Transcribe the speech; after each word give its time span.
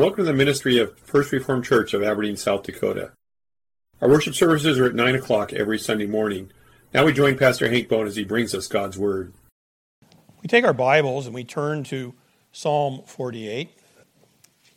Welcome 0.00 0.24
to 0.24 0.32
the 0.32 0.32
ministry 0.32 0.78
of 0.78 0.98
First 1.00 1.30
Reformed 1.30 1.66
Church 1.66 1.92
of 1.92 2.02
Aberdeen, 2.02 2.34
South 2.34 2.62
Dakota. 2.62 3.12
Our 4.00 4.08
worship 4.08 4.34
services 4.34 4.78
are 4.78 4.86
at 4.86 4.94
9 4.94 5.14
o'clock 5.14 5.52
every 5.52 5.78
Sunday 5.78 6.06
morning. 6.06 6.50
Now 6.94 7.04
we 7.04 7.12
join 7.12 7.36
Pastor 7.36 7.68
Hank 7.68 7.90
Bowen 7.90 8.06
as 8.06 8.16
he 8.16 8.24
brings 8.24 8.54
us 8.54 8.66
God's 8.66 8.96
Word. 8.96 9.34
We 10.40 10.48
take 10.48 10.64
our 10.64 10.72
Bibles 10.72 11.26
and 11.26 11.34
we 11.34 11.44
turn 11.44 11.84
to 11.84 12.14
Psalm 12.50 13.02
48. 13.04 13.68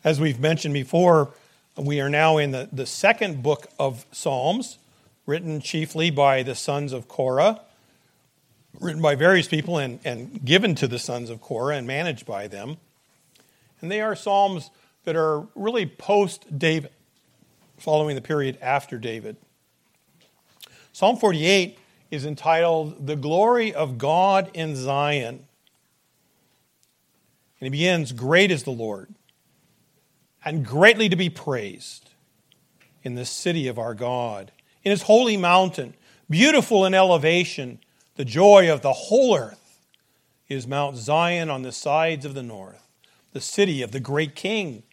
As 0.03 0.19
we've 0.19 0.41
mentioned 0.41 0.73
before, 0.73 1.33
we 1.77 2.01
are 2.01 2.09
now 2.09 2.37
in 2.37 2.51
the, 2.51 2.67
the 2.73 2.85
second 2.85 3.41
book 3.41 3.67
of 3.79 4.05
Psalms, 4.11 4.77
written 5.25 5.61
chiefly 5.61 6.11
by 6.11 6.43
the 6.43 6.53
sons 6.53 6.91
of 6.91 7.07
Korah, 7.07 7.61
written 8.77 9.01
by 9.01 9.15
various 9.15 9.47
people 9.47 9.77
and, 9.77 10.01
and 10.03 10.43
given 10.43 10.75
to 10.75 10.85
the 10.85 10.99
sons 10.99 11.29
of 11.29 11.39
Korah 11.39 11.77
and 11.77 11.87
managed 11.87 12.25
by 12.25 12.49
them. 12.49 12.75
And 13.79 13.89
they 13.89 14.01
are 14.01 14.17
Psalms 14.17 14.69
that 15.05 15.15
are 15.15 15.47
really 15.55 15.85
post 15.85 16.57
David, 16.57 16.91
following 17.77 18.15
the 18.15 18.21
period 18.21 18.57
after 18.61 18.97
David. 18.97 19.37
Psalm 20.91 21.17
48 21.17 21.77
is 22.11 22.25
entitled 22.25 23.07
The 23.07 23.15
Glory 23.15 23.73
of 23.73 23.97
God 23.97 24.51
in 24.53 24.75
Zion. 24.75 25.47
And 27.59 27.67
it 27.67 27.71
begins 27.71 28.11
Great 28.11 28.51
is 28.51 28.63
the 28.63 28.71
Lord, 28.71 29.13
and 30.45 30.65
greatly 30.65 31.09
to 31.09 31.15
be 31.15 31.29
praised 31.29 32.11
in 33.03 33.15
the 33.15 33.25
city 33.25 33.67
of 33.67 33.79
our 33.79 33.93
God, 33.93 34.51
in 34.83 34.91
his 34.91 35.03
holy 35.03 35.37
mountain, 35.37 35.93
beautiful 36.29 36.85
in 36.85 36.93
elevation, 36.93 37.79
the 38.15 38.25
joy 38.25 38.71
of 38.71 38.81
the 38.81 38.93
whole 38.93 39.35
earth 39.35 39.79
is 40.47 40.67
Mount 40.67 40.97
Zion 40.97 41.49
on 41.49 41.63
the 41.63 41.71
sides 41.71 42.25
of 42.25 42.33
the 42.33 42.43
north, 42.43 42.87
the 43.31 43.41
city 43.41 43.81
of 43.81 43.91
the 43.91 43.99
great 43.99 44.35
king. 44.35 44.83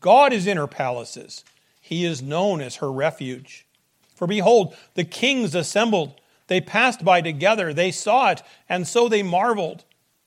God 0.00 0.32
is 0.32 0.46
in 0.46 0.56
her 0.56 0.66
palaces. 0.66 1.44
He 1.80 2.04
is 2.04 2.22
known 2.22 2.60
as 2.60 2.76
her 2.76 2.90
refuge. 2.90 3.66
For 4.14 4.26
behold, 4.26 4.74
the 4.94 5.04
kings 5.04 5.54
assembled. 5.54 6.20
They 6.48 6.60
passed 6.60 7.04
by 7.04 7.20
together. 7.20 7.72
They 7.72 7.90
saw 7.90 8.30
it, 8.30 8.42
and 8.68 8.86
so 8.86 9.08
they 9.08 9.22
marveled. 9.22 9.84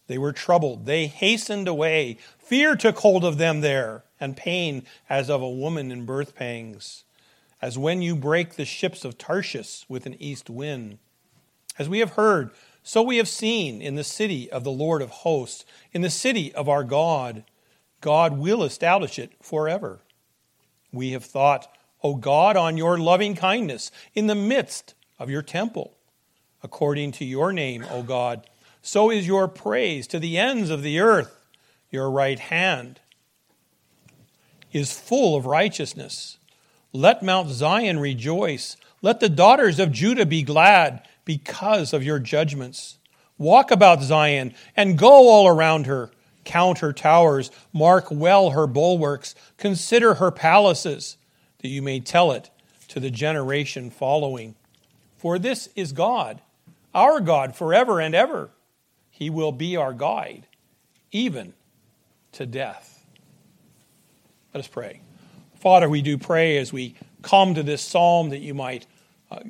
They 0.08 0.18
were 0.18 0.34
troubled. 0.34 0.86
They 0.86 1.08
hastened 1.08 1.68
away. 1.68 2.18
Fear 2.38 2.76
took 2.76 3.00
hold 3.00 3.24
of 3.24 3.38
them 3.38 3.62
there, 3.62 4.04
and 4.20 4.36
pain 4.36 4.84
as 5.10 5.30
of 5.30 5.42
a 5.42 5.50
woman 5.50 5.92
in 5.92 6.06
birth 6.06 6.36
pangs, 6.36 7.04
as 7.62 7.78
when 7.78 8.02
you 8.02 8.16
break 8.16 8.56
the 8.56 8.66
ships 8.66 9.06
of 9.06 9.18
Tarshish 9.18 9.86
with 9.88 10.06
an 10.06 10.16
east 10.20 10.50
wind. 10.50 10.98
As 11.78 11.88
we 11.88 12.00
have 12.00 12.12
heard, 12.12 12.52
so 12.84 13.02
we 13.02 13.18
have 13.18 13.28
seen 13.28 13.82
in 13.82 13.96
the 13.96 14.04
city 14.04 14.50
of 14.52 14.64
the 14.64 14.72
Lord 14.72 15.02
of 15.02 15.10
hosts, 15.10 15.64
in 15.94 16.02
the 16.02 16.10
city 16.10 16.54
of 16.54 16.68
our 16.68 16.84
God. 16.84 17.44
God 18.02 18.38
will 18.38 18.64
establish 18.64 19.20
it 19.20 19.32
forever. 19.42 20.00
We 20.92 21.12
have 21.12 21.26
thought, 21.26 21.72
O 22.02 22.16
God, 22.16 22.56
on 22.58 22.78
your 22.78 22.98
loving 22.98 23.36
kindness 23.36 23.92
in 24.14 24.28
the 24.28 24.36
midst 24.36 24.94
of 25.18 25.30
your 25.30 25.42
temple. 25.42 25.96
According 26.64 27.14
to 27.14 27.26
your 27.26 27.54
name, 27.54 27.86
O 27.90 28.04
God, 28.04 28.48
so 28.82 29.10
is 29.10 29.28
your 29.28 29.48
praise 29.48 30.08
to 30.08 30.20
the 30.20 30.38
ends 30.38 30.70
of 30.70 30.84
the 30.84 31.00
earth. 31.00 31.36
Your 31.90 32.10
right 32.10 32.40
hand 32.40 33.00
is 34.72 34.98
full 34.98 35.36
of 35.36 35.46
righteousness. 35.46 36.38
Let 36.94 37.24
Mount 37.24 37.50
Zion 37.50 38.00
rejoice. 38.00 38.78
Let 39.02 39.20
the 39.20 39.30
daughters 39.30 39.80
of 39.80 39.92
Judah 39.92 40.26
be 40.26 40.44
glad 40.44 41.08
because 41.26 41.94
of 41.94 42.04
your 42.04 42.20
judgments. 42.20 42.98
Walk 43.38 43.72
about 43.72 44.02
Zion 44.02 44.54
and 44.76 44.98
go 44.98 45.30
all 45.30 45.48
around 45.48 45.86
her. 45.86 46.12
Count 46.46 46.80
her 46.80 46.94
towers, 46.94 47.52
mark 47.74 48.08
well 48.10 48.52
her 48.52 48.68
bulwarks, 48.68 49.36
consider 49.58 50.16
her 50.16 50.32
palaces, 50.32 51.18
that 51.60 51.68
you 51.68 51.82
may 51.82 52.00
tell 52.00 52.32
it 52.32 52.50
to 52.88 53.00
the 53.00 53.12
generation 53.12 53.90
following. 53.90 54.56
For 55.18 55.38
this 55.38 55.70
is 55.76 55.92
God, 55.92 56.42
our 56.94 57.20
God, 57.20 57.56
forever 57.56 58.00
and 58.00 58.16
ever. 58.16 58.50
He 59.10 59.30
will 59.30 59.52
be 59.52 59.76
our 59.76 59.94
guide, 59.94 60.48
even 61.12 61.54
to 62.34 62.46
death. 62.46 63.06
Let 64.54 64.62
us 64.62 64.68
pray. 64.68 65.02
Father, 65.56 65.90
we 65.90 66.02
do 66.02 66.18
pray 66.18 66.58
as 66.58 66.72
we 66.72 66.96
come 67.22 67.54
to 67.56 67.64
this 67.64 67.82
psalm 67.82 68.30
that 68.30 68.40
you 68.40 68.54
might 68.54 68.88
uh, 69.30 69.42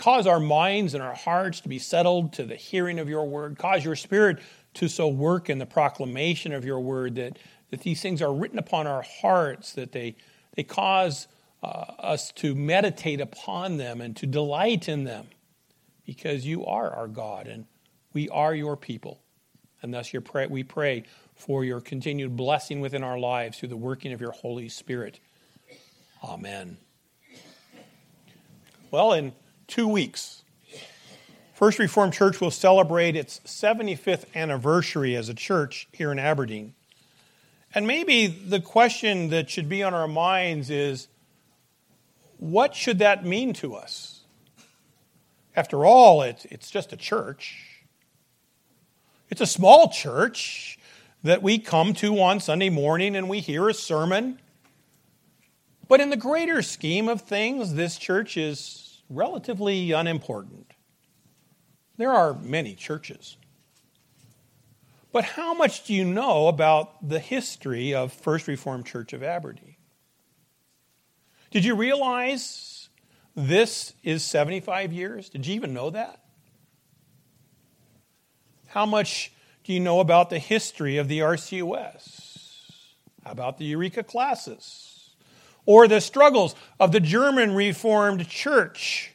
Cause 0.00 0.26
our 0.26 0.40
minds 0.40 0.94
and 0.94 1.02
our 1.02 1.14
hearts 1.14 1.60
to 1.60 1.68
be 1.68 1.78
settled 1.78 2.32
to 2.32 2.44
the 2.44 2.54
hearing 2.54 2.98
of 2.98 3.10
your 3.10 3.28
word. 3.28 3.58
Cause 3.58 3.84
your 3.84 3.96
spirit 3.96 4.38
to 4.74 4.88
so 4.88 5.08
work 5.08 5.50
in 5.50 5.58
the 5.58 5.66
proclamation 5.66 6.52
of 6.52 6.64
your 6.64 6.80
word 6.80 7.16
that, 7.16 7.38
that 7.70 7.80
these 7.80 8.00
things 8.00 8.22
are 8.22 8.32
written 8.32 8.58
upon 8.58 8.86
our 8.86 9.02
hearts, 9.02 9.72
that 9.72 9.92
they, 9.92 10.16
they 10.54 10.62
cause 10.62 11.26
uh, 11.62 11.66
us 11.98 12.32
to 12.32 12.54
meditate 12.54 13.20
upon 13.20 13.76
them 13.76 14.00
and 14.00 14.16
to 14.16 14.26
delight 14.26 14.88
in 14.88 15.04
them 15.04 15.26
because 16.06 16.46
you 16.46 16.64
are 16.64 16.90
our 16.90 17.08
God 17.08 17.46
and 17.46 17.66
we 18.12 18.28
are 18.30 18.54
your 18.54 18.76
people. 18.76 19.20
And 19.82 19.94
thus 19.94 20.12
your 20.12 20.22
pray, 20.22 20.46
we 20.46 20.62
pray 20.62 21.04
for 21.34 21.64
your 21.64 21.80
continued 21.80 22.36
blessing 22.36 22.80
within 22.80 23.02
our 23.02 23.18
lives 23.18 23.58
through 23.58 23.70
the 23.70 23.76
working 23.76 24.12
of 24.12 24.20
your 24.20 24.32
Holy 24.32 24.68
Spirit. 24.68 25.20
Amen. 26.22 26.76
Well, 28.90 29.12
in 29.12 29.32
two 29.66 29.88
weeks. 29.88 30.39
First 31.60 31.78
Reformed 31.78 32.14
Church 32.14 32.40
will 32.40 32.50
celebrate 32.50 33.14
its 33.14 33.40
75th 33.40 34.24
anniversary 34.34 35.14
as 35.14 35.28
a 35.28 35.34
church 35.34 35.88
here 35.92 36.10
in 36.10 36.18
Aberdeen. 36.18 36.72
And 37.74 37.86
maybe 37.86 38.28
the 38.28 38.60
question 38.60 39.28
that 39.28 39.50
should 39.50 39.68
be 39.68 39.82
on 39.82 39.92
our 39.92 40.08
minds 40.08 40.70
is 40.70 41.08
what 42.38 42.74
should 42.74 43.00
that 43.00 43.26
mean 43.26 43.52
to 43.52 43.74
us? 43.74 44.20
After 45.54 45.84
all, 45.84 46.22
it, 46.22 46.46
it's 46.50 46.70
just 46.70 46.94
a 46.94 46.96
church. 46.96 47.82
It's 49.28 49.42
a 49.42 49.46
small 49.46 49.90
church 49.90 50.78
that 51.24 51.42
we 51.42 51.58
come 51.58 51.92
to 51.92 52.22
on 52.22 52.40
Sunday 52.40 52.70
morning 52.70 53.14
and 53.14 53.28
we 53.28 53.40
hear 53.40 53.68
a 53.68 53.74
sermon. 53.74 54.38
But 55.88 56.00
in 56.00 56.08
the 56.08 56.16
greater 56.16 56.62
scheme 56.62 57.06
of 57.06 57.20
things, 57.20 57.74
this 57.74 57.98
church 57.98 58.38
is 58.38 59.02
relatively 59.10 59.92
unimportant. 59.92 60.72
There 62.00 62.12
are 62.12 62.34
many 62.34 62.74
churches. 62.74 63.36
But 65.12 65.24
how 65.24 65.52
much 65.52 65.84
do 65.84 65.92
you 65.92 66.04
know 66.04 66.48
about 66.48 67.06
the 67.06 67.18
history 67.18 67.94
of 67.94 68.12
First 68.12 68.48
Reformed 68.48 68.86
Church 68.86 69.12
of 69.12 69.22
Aberdeen? 69.22 69.76
Did 71.50 71.64
you 71.64 71.74
realize 71.74 72.88
this 73.34 73.92
is 74.02 74.24
75 74.24 74.92
years? 74.92 75.28
Did 75.28 75.46
you 75.46 75.54
even 75.54 75.74
know 75.74 75.90
that? 75.90 76.22
How 78.68 78.86
much 78.86 79.32
do 79.64 79.72
you 79.72 79.80
know 79.80 80.00
about 80.00 80.30
the 80.30 80.38
history 80.38 80.96
of 80.96 81.08
the 81.08 81.18
RCUS? 81.18 82.70
How 83.24 83.32
about 83.32 83.58
the 83.58 83.66
Eureka 83.66 84.04
Classis? 84.04 84.90
or 85.66 85.86
the 85.86 86.00
struggles 86.00 86.54
of 86.78 86.92
the 86.92 87.00
German 87.00 87.54
Reformed 87.54 88.28
Church, 88.28 89.12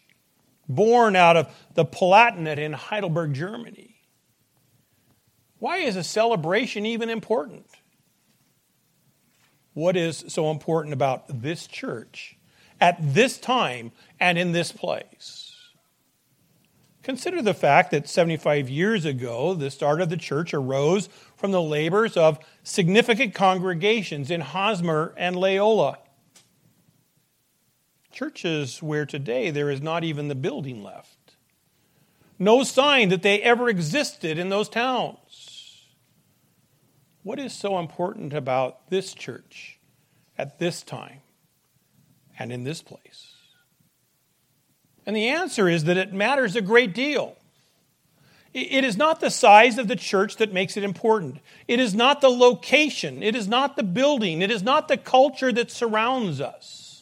born 0.68 1.16
out 1.16 1.38
of 1.38 1.54
the 1.74 1.86
Palatinate 1.86 2.58
in 2.58 2.74
Heidelberg, 2.74 3.34
Germany. 3.34 3.96
Why 5.60 5.78
is 5.78 5.96
a 5.96 6.04
celebration 6.04 6.86
even 6.86 7.10
important? 7.10 7.68
What 9.74 9.98
is 9.98 10.24
so 10.28 10.52
important 10.52 10.94
about 10.94 11.42
this 11.42 11.68
church 11.68 12.38
at 12.80 12.98
this 13.00 13.38
time 13.38 13.92
and 14.20 14.38
in 14.38 14.52
this 14.52 14.72
place? 14.72 15.54
Consider 17.04 17.42
the 17.42 17.54
fact 17.54 17.92
that 17.92 18.10
75 18.10 18.68
years 18.68 19.06
ago, 19.06 19.54
the 19.54 19.70
start 19.70 20.02
of 20.02 20.10
the 20.10 20.18
church 20.18 20.54
arose 20.54 21.08
from 21.36 21.52
the 21.52 21.62
labors 21.62 22.18
of 22.18 22.40
significant 22.64 23.36
congregations 23.36 24.32
in 24.32 24.42
Hosmer 24.42 25.14
and 25.16 25.36
Leola 25.36 26.00
churches 28.16 28.82
where 28.82 29.06
today 29.06 29.52
there 29.52 29.70
is 29.70 29.82
not 29.82 30.04
even 30.04 30.30
the 30.30 30.36
building 30.36 30.82
left. 30.82 31.36
No 32.40 32.64
sign 32.64 33.10
that 33.10 33.22
they 33.22 33.42
ever 33.42 33.70
existed 33.70 34.40
in 34.40 34.50
those 34.50 34.70
towns. 34.70 35.86
What 37.24 37.40
is 37.40 37.54
so 37.54 37.78
important 37.78 38.34
about 38.34 38.90
this 38.90 39.14
church 39.14 39.80
at 40.38 40.60
this 40.60 40.82
time 40.82 41.20
and 42.40 42.52
in 42.52 42.64
this 42.64 42.82
place? 42.82 43.34
And 45.06 45.16
the 45.16 45.28
answer 45.28 45.68
is 45.68 45.84
that 45.84 45.98
it 45.98 46.14
matters 46.14 46.56
a 46.56 46.62
great 46.62 46.94
deal. 46.94 47.36
It 48.54 48.86
is 48.86 48.96
not 48.96 49.20
the 49.20 49.30
size 49.30 49.78
of 49.78 49.90
the 49.90 49.98
church 49.98 50.38
that 50.38 50.54
makes 50.54 50.78
it 50.78 50.84
important. 50.86 51.40
It 51.68 51.82
is 51.82 51.94
not 51.94 52.22
the 52.22 52.30
location. 52.30 53.22
It 53.22 53.36
is 53.36 53.50
not 53.50 53.76
the 53.76 53.84
building. 53.84 54.42
It 54.42 54.50
is 54.50 54.64
not 54.64 54.88
the 54.88 54.96
culture 54.96 55.52
that 55.52 55.70
surrounds 55.70 56.40
us. 56.40 56.95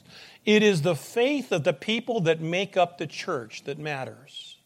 It 0.46 0.64
is 0.64 0.82
the 0.82 0.96
faith 0.96 1.52
of 1.52 1.64
the 1.64 1.74
people 1.74 2.22
that 2.22 2.42
make 2.42 2.76
up 2.76 2.98
the 2.98 3.08
church 3.08 3.64
that 3.64 3.80
matters. 3.80 4.58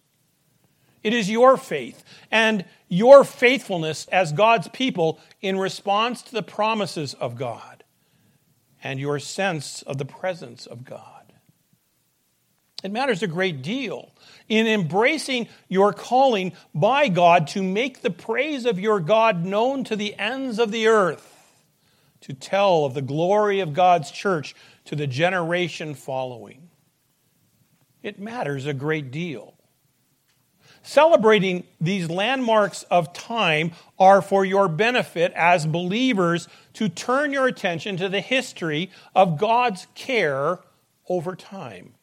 It 1.03 1.13
is 1.13 1.29
your 1.29 1.57
faith 1.57 2.03
and 2.31 2.65
your 2.89 3.23
faithfulness 3.23 4.07
as 4.11 4.31
God's 4.33 4.67
people 4.69 5.19
in 5.41 5.57
response 5.59 6.21
to 6.23 6.33
the 6.33 6.43
promises 6.43 7.13
of 7.13 7.37
God 7.37 7.83
and 8.83 8.99
your 8.99 9.19
sense 9.19 9.83
of 9.83 9.97
the 9.97 10.05
presence 10.05 10.65
of 10.65 10.83
God. 10.83 11.17
It 12.83 12.91
matters 12.91 13.23
a 13.23 13.27
great 13.27 13.61
deal 13.61 14.11
in 14.47 14.67
embracing 14.67 15.47
your 15.67 15.93
calling 15.93 16.53
by 16.75 17.07
God 17.07 17.47
to 17.47 17.63
make 17.63 18.01
the 18.01 18.11
praise 18.11 18.65
of 18.65 18.79
your 18.79 18.99
God 18.99 19.45
known 19.45 19.83
to 19.85 19.95
the 19.95 20.15
ends 20.15 20.59
of 20.59 20.71
the 20.71 20.87
earth, 20.87 21.33
to 22.21 22.33
tell 22.33 22.85
of 22.85 22.93
the 22.93 23.01
glory 23.01 23.61
of 23.61 23.73
God's 23.73 24.11
church 24.11 24.55
to 24.87 24.95
the 24.95 25.07
generation 25.07 25.93
following. 25.93 26.69
It 28.01 28.19
matters 28.19 28.65
a 28.65 28.73
great 28.73 29.11
deal. 29.11 29.53
Celebrating 30.81 31.65
these 31.81 32.09
landmarks 32.09 32.83
of 32.83 33.11
time 33.11 33.71
are 33.99 34.21
for 34.21 34.45
your 34.45 34.69
benefit 34.69 35.33
as 35.35 35.65
believers 35.65 36.47
to 36.73 36.87
turn 36.87 37.33
your 37.33 37.47
attention 37.47 37.97
to 37.97 38.07
the 38.07 38.21
history 38.21 38.89
of 39.13 39.37
God's 39.37 39.87
care 39.95 40.59
over 41.09 41.35
time. 41.35 41.93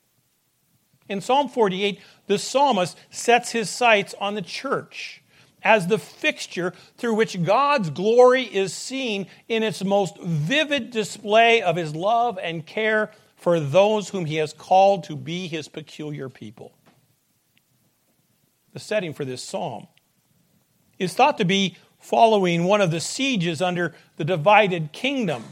In 1.09 1.23
Psalm 1.23 1.49
48, 1.49 2.01
the 2.27 2.39
psalmist 2.39 2.99
sets 3.09 3.53
his 3.53 3.71
sights 3.71 4.15
on 4.21 4.35
the 4.35 4.43
church 4.43 5.23
as 5.65 5.87
the 5.87 5.99
fixture 5.99 6.73
through 6.99 7.15
which 7.15 7.43
God's 7.43 7.91
glory 7.91 8.43
is 8.43 8.73
seen 8.73 9.27
in 9.49 9.63
its 9.63 9.83
most 9.83 10.21
vivid 10.21 10.91
display 10.91 11.63
of 11.63 11.77
his 11.77 11.97
love 11.97 12.39
and 12.41 12.67
care 12.67 13.11
for 13.37 13.59
those 13.59 14.11
whom 14.11 14.27
he 14.27 14.37
has 14.37 14.53
called 14.53 15.05
to 15.05 15.17
be 15.17 15.49
his 15.49 15.69
peculiar 15.69 16.29
people. 16.29 16.73
The 18.75 18.81
setting 18.81 19.15
for 19.15 19.25
this 19.25 19.43
psalm 19.43 19.89
is 20.99 21.15
thought 21.15 21.39
to 21.39 21.45
be 21.45 21.77
following 21.99 22.65
one 22.65 22.81
of 22.81 22.91
the 22.91 23.01
sieges 23.01 23.63
under 23.63 23.95
the 24.17 24.25
divided 24.25 24.93
kingdom 24.93 25.43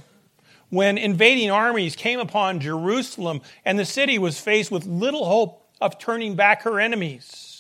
when 0.69 0.99
invading 0.99 1.51
armies 1.51 1.97
came 1.97 2.19
upon 2.19 2.61
Jerusalem 2.61 3.41
and 3.65 3.79
the 3.79 3.85
city 3.85 4.19
was 4.19 4.39
faced 4.41 4.71
with 4.71 4.87
little 4.87 5.25
hope 5.25 5.67
of 5.81 5.99
turning 5.99 6.35
back 6.35 6.63
her 6.63 6.81
enemies. 6.81 7.52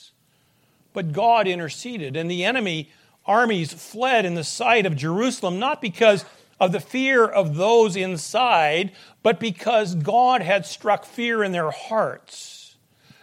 But 0.93 1.13
God 1.13 1.47
interceded, 1.47 2.17
and 2.17 2.31
the 2.31 2.45
enemy 2.45 2.91
armies 3.25 3.73
fled 3.73 4.25
in 4.25 4.35
the 4.35 4.45
sight 4.45 4.85
of 4.87 4.97
Jerusalem, 4.97 5.59
not 5.59 5.81
because 5.81 6.25
of 6.61 6.73
the 6.73 6.81
fear 6.81 7.25
of 7.25 7.57
those 7.57 7.97
inside, 7.97 8.93
but 9.23 9.41
because 9.41 9.95
God 9.95 10.43
had 10.43 10.67
struck 10.67 11.05
fear 11.05 11.43
in 11.43 11.53
their 11.53 11.71
hearts. 11.71 12.77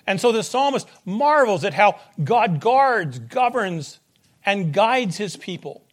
And 0.05 0.19
so 0.19 0.31
the 0.31 0.43
psalmist 0.43 0.87
marvels 1.05 1.63
at 1.63 1.73
how 1.73 1.99
God 2.23 2.59
guards, 2.59 3.19
governs, 3.19 3.99
and 4.45 4.73
guides 4.73 5.17
his 5.17 5.37
people. 5.37 5.83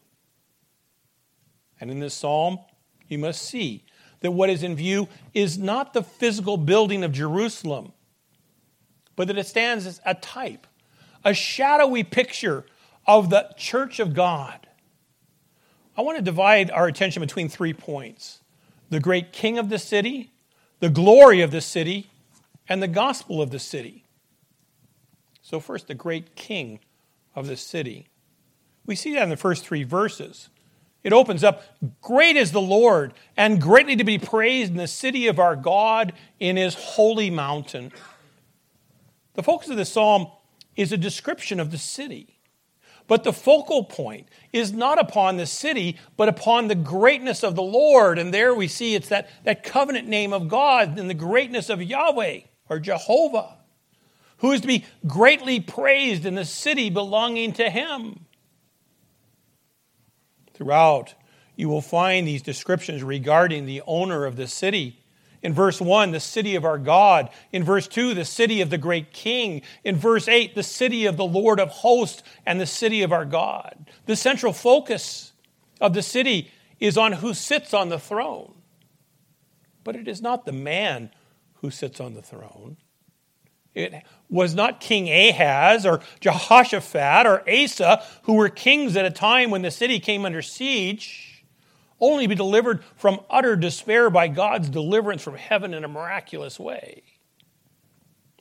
And 1.80 1.90
in 1.90 2.00
this 2.00 2.14
psalm, 2.14 2.58
you 3.08 3.18
must 3.18 3.42
see 3.42 3.84
that 4.20 4.30
what 4.30 4.48
is 4.48 4.62
in 4.62 4.74
view 4.74 5.08
is 5.34 5.58
not 5.58 5.92
the 5.92 6.02
physical 6.02 6.56
building 6.56 7.04
of 7.04 7.12
Jerusalem, 7.12 7.92
but 9.14 9.28
that 9.28 9.38
it 9.38 9.46
stands 9.46 9.86
as 9.86 10.00
a 10.04 10.14
type, 10.14 10.66
a 11.26 11.34
shadowy 11.34 12.04
picture 12.04 12.64
of 13.04 13.30
the 13.30 13.50
church 13.56 13.98
of 13.98 14.14
God. 14.14 14.68
I 15.96 16.02
want 16.02 16.16
to 16.18 16.22
divide 16.22 16.70
our 16.70 16.86
attention 16.86 17.20
between 17.20 17.48
three 17.48 17.74
points 17.74 18.40
the 18.88 19.00
great 19.00 19.32
king 19.32 19.58
of 19.58 19.68
the 19.68 19.80
city, 19.80 20.30
the 20.78 20.88
glory 20.88 21.40
of 21.40 21.50
the 21.50 21.60
city, 21.60 22.08
and 22.68 22.80
the 22.80 22.88
gospel 22.88 23.42
of 23.42 23.50
the 23.50 23.58
city. 23.58 24.04
So, 25.42 25.58
first, 25.58 25.88
the 25.88 25.94
great 25.94 26.36
king 26.36 26.78
of 27.34 27.48
the 27.48 27.56
city. 27.56 28.06
We 28.86 28.94
see 28.94 29.14
that 29.14 29.24
in 29.24 29.30
the 29.30 29.36
first 29.36 29.66
three 29.66 29.82
verses. 29.82 30.48
It 31.02 31.12
opens 31.12 31.42
up 31.42 31.62
Great 32.02 32.36
is 32.36 32.52
the 32.52 32.60
Lord, 32.60 33.14
and 33.36 33.60
greatly 33.60 33.96
to 33.96 34.04
be 34.04 34.18
praised 34.18 34.70
in 34.70 34.76
the 34.76 34.86
city 34.86 35.26
of 35.26 35.40
our 35.40 35.56
God 35.56 36.12
in 36.38 36.56
his 36.56 36.74
holy 36.74 37.30
mountain. 37.30 37.90
The 39.34 39.42
focus 39.42 39.68
of 39.70 39.76
the 39.76 39.84
psalm 39.84 40.28
is 40.76 40.92
a 40.92 40.96
description 40.96 41.58
of 41.58 41.70
the 41.70 41.78
city. 41.78 42.36
But 43.08 43.24
the 43.24 43.32
focal 43.32 43.84
point 43.84 44.28
is 44.52 44.72
not 44.72 45.00
upon 45.00 45.36
the 45.36 45.46
city, 45.46 45.96
but 46.16 46.28
upon 46.28 46.68
the 46.68 46.74
greatness 46.74 47.44
of 47.44 47.54
the 47.54 47.62
Lord. 47.62 48.18
And 48.18 48.34
there 48.34 48.54
we 48.54 48.68
see 48.68 48.94
it's 48.94 49.08
that, 49.08 49.28
that 49.44 49.62
covenant 49.62 50.08
name 50.08 50.32
of 50.32 50.48
God 50.48 50.98
and 50.98 51.08
the 51.08 51.14
greatness 51.14 51.70
of 51.70 51.82
Yahweh 51.82 52.40
or 52.68 52.80
Jehovah, 52.80 53.58
who 54.38 54.52
is 54.52 54.60
to 54.62 54.66
be 54.66 54.84
greatly 55.06 55.60
praised 55.60 56.26
in 56.26 56.34
the 56.34 56.44
city 56.44 56.90
belonging 56.90 57.52
to 57.54 57.70
him. 57.70 58.26
Throughout, 60.52 61.14
you 61.54 61.68
will 61.68 61.80
find 61.80 62.26
these 62.26 62.42
descriptions 62.42 63.02
regarding 63.02 63.66
the 63.66 63.82
owner 63.86 64.24
of 64.24 64.36
the 64.36 64.48
city. 64.48 64.98
In 65.42 65.52
verse 65.52 65.80
1, 65.80 66.10
the 66.10 66.20
city 66.20 66.54
of 66.54 66.64
our 66.64 66.78
God. 66.78 67.30
In 67.52 67.62
verse 67.64 67.86
2, 67.88 68.14
the 68.14 68.24
city 68.24 68.60
of 68.60 68.70
the 68.70 68.78
great 68.78 69.12
king. 69.12 69.62
In 69.84 69.96
verse 69.96 70.28
8, 70.28 70.54
the 70.54 70.62
city 70.62 71.06
of 71.06 71.16
the 71.16 71.24
Lord 71.24 71.60
of 71.60 71.68
hosts 71.68 72.22
and 72.44 72.60
the 72.60 72.66
city 72.66 73.02
of 73.02 73.12
our 73.12 73.24
God. 73.24 73.90
The 74.06 74.16
central 74.16 74.52
focus 74.52 75.32
of 75.80 75.94
the 75.94 76.02
city 76.02 76.50
is 76.80 76.98
on 76.98 77.12
who 77.12 77.34
sits 77.34 77.72
on 77.74 77.88
the 77.88 77.98
throne. 77.98 78.54
But 79.84 79.96
it 79.96 80.08
is 80.08 80.20
not 80.20 80.46
the 80.46 80.52
man 80.52 81.10
who 81.56 81.70
sits 81.70 82.00
on 82.00 82.14
the 82.14 82.22
throne. 82.22 82.76
It 83.74 84.02
was 84.30 84.54
not 84.54 84.80
King 84.80 85.08
Ahaz 85.08 85.84
or 85.84 86.00
Jehoshaphat 86.20 87.26
or 87.26 87.48
Asa, 87.48 88.02
who 88.22 88.32
were 88.32 88.48
kings 88.48 88.96
at 88.96 89.04
a 89.04 89.10
time 89.10 89.50
when 89.50 89.62
the 89.62 89.70
city 89.70 90.00
came 90.00 90.24
under 90.24 90.40
siege, 90.40 91.35
only 92.00 92.24
to 92.24 92.28
be 92.28 92.34
delivered 92.34 92.82
from 92.96 93.20
utter 93.30 93.56
despair 93.56 94.10
by 94.10 94.28
God's 94.28 94.68
deliverance 94.68 95.22
from 95.22 95.36
heaven 95.36 95.74
in 95.74 95.84
a 95.84 95.88
miraculous 95.88 96.58
way. 96.58 97.02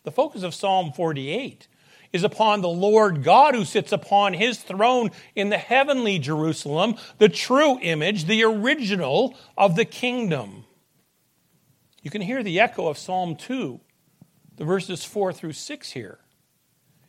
The 0.04 0.12
focus 0.12 0.44
of 0.44 0.54
Psalm 0.54 0.92
48 0.92 1.68
is 2.14 2.24
upon 2.24 2.62
the 2.62 2.70
Lord 2.70 3.24
God 3.24 3.56
who 3.56 3.66
sits 3.66 3.92
upon 3.92 4.34
his 4.34 4.60
throne 4.60 5.12
in 5.36 5.50
the 5.50 5.58
heavenly 5.58 6.20
Jerusalem, 6.20 6.96
the 7.18 7.30
true 7.30 7.80
image, 7.82 8.26
the 8.26 8.44
original 8.44 9.36
of 9.58 9.76
the 9.76 9.86
kingdom. 9.86 10.66
You 12.02 12.12
can 12.12 12.22
hear 12.22 12.44
the 12.44 12.60
echo 12.60 12.88
of 12.88 12.98
Psalm 12.98 13.36
2 13.36 13.82
the 14.58 14.66
verses 14.66 15.04
4 15.04 15.34
through 15.34 15.54
6 15.54 15.92
here. 15.92 16.20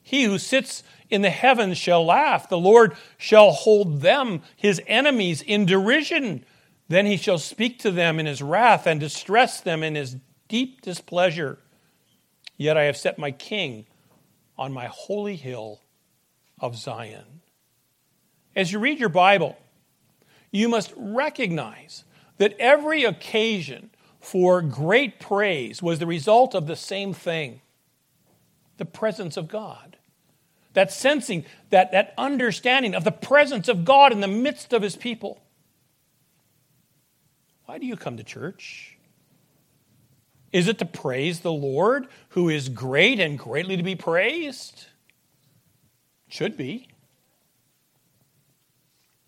He 0.06 0.22
who 0.22 0.38
sits 0.38 0.84
in 1.10 1.22
the 1.22 1.30
heavens 1.30 1.76
shall 1.76 2.06
laugh. 2.06 2.48
The 2.48 2.56
Lord 2.56 2.94
shall 3.18 3.50
hold 3.50 4.02
them, 4.02 4.40
his 4.54 4.80
enemies, 4.86 5.42
in 5.42 5.66
derision. 5.66 6.44
Then 6.86 7.06
he 7.06 7.16
shall 7.16 7.38
speak 7.38 7.80
to 7.80 7.90
them 7.90 8.20
in 8.20 8.26
his 8.26 8.40
wrath 8.40 8.86
and 8.86 9.00
distress 9.00 9.60
them 9.60 9.82
in 9.82 9.96
his 9.96 10.16
deep 10.46 10.80
displeasure. 10.80 11.58
Yet 12.56 12.76
I 12.76 12.84
have 12.84 12.96
set 12.96 13.18
my 13.18 13.32
king 13.32 13.86
on 14.56 14.72
my 14.72 14.86
holy 14.86 15.34
hill 15.34 15.80
of 16.60 16.76
Zion. 16.76 17.40
As 18.54 18.70
you 18.70 18.78
read 18.78 19.00
your 19.00 19.08
Bible, 19.08 19.58
you 20.52 20.68
must 20.68 20.94
recognize 20.96 22.04
that 22.38 22.54
every 22.60 23.02
occasion 23.02 23.90
for 24.20 24.62
great 24.62 25.18
praise 25.18 25.82
was 25.82 25.98
the 25.98 26.06
result 26.06 26.54
of 26.54 26.68
the 26.68 26.76
same 26.76 27.12
thing 27.12 27.60
the 28.76 28.84
presence 28.84 29.36
of 29.36 29.48
God. 29.48 29.95
That 30.76 30.92
sensing, 30.92 31.46
that, 31.70 31.92
that 31.92 32.12
understanding 32.18 32.94
of 32.94 33.02
the 33.02 33.10
presence 33.10 33.66
of 33.66 33.86
God 33.86 34.12
in 34.12 34.20
the 34.20 34.28
midst 34.28 34.74
of 34.74 34.82
his 34.82 34.94
people. 34.94 35.42
Why 37.64 37.78
do 37.78 37.86
you 37.86 37.96
come 37.96 38.18
to 38.18 38.22
church? 38.22 38.98
Is 40.52 40.68
it 40.68 40.76
to 40.80 40.84
praise 40.84 41.40
the 41.40 41.50
Lord, 41.50 42.08
who 42.30 42.50
is 42.50 42.68
great 42.68 43.18
and 43.18 43.38
greatly 43.38 43.78
to 43.78 43.82
be 43.82 43.94
praised? 43.94 44.88
Should 46.28 46.58
be. 46.58 46.88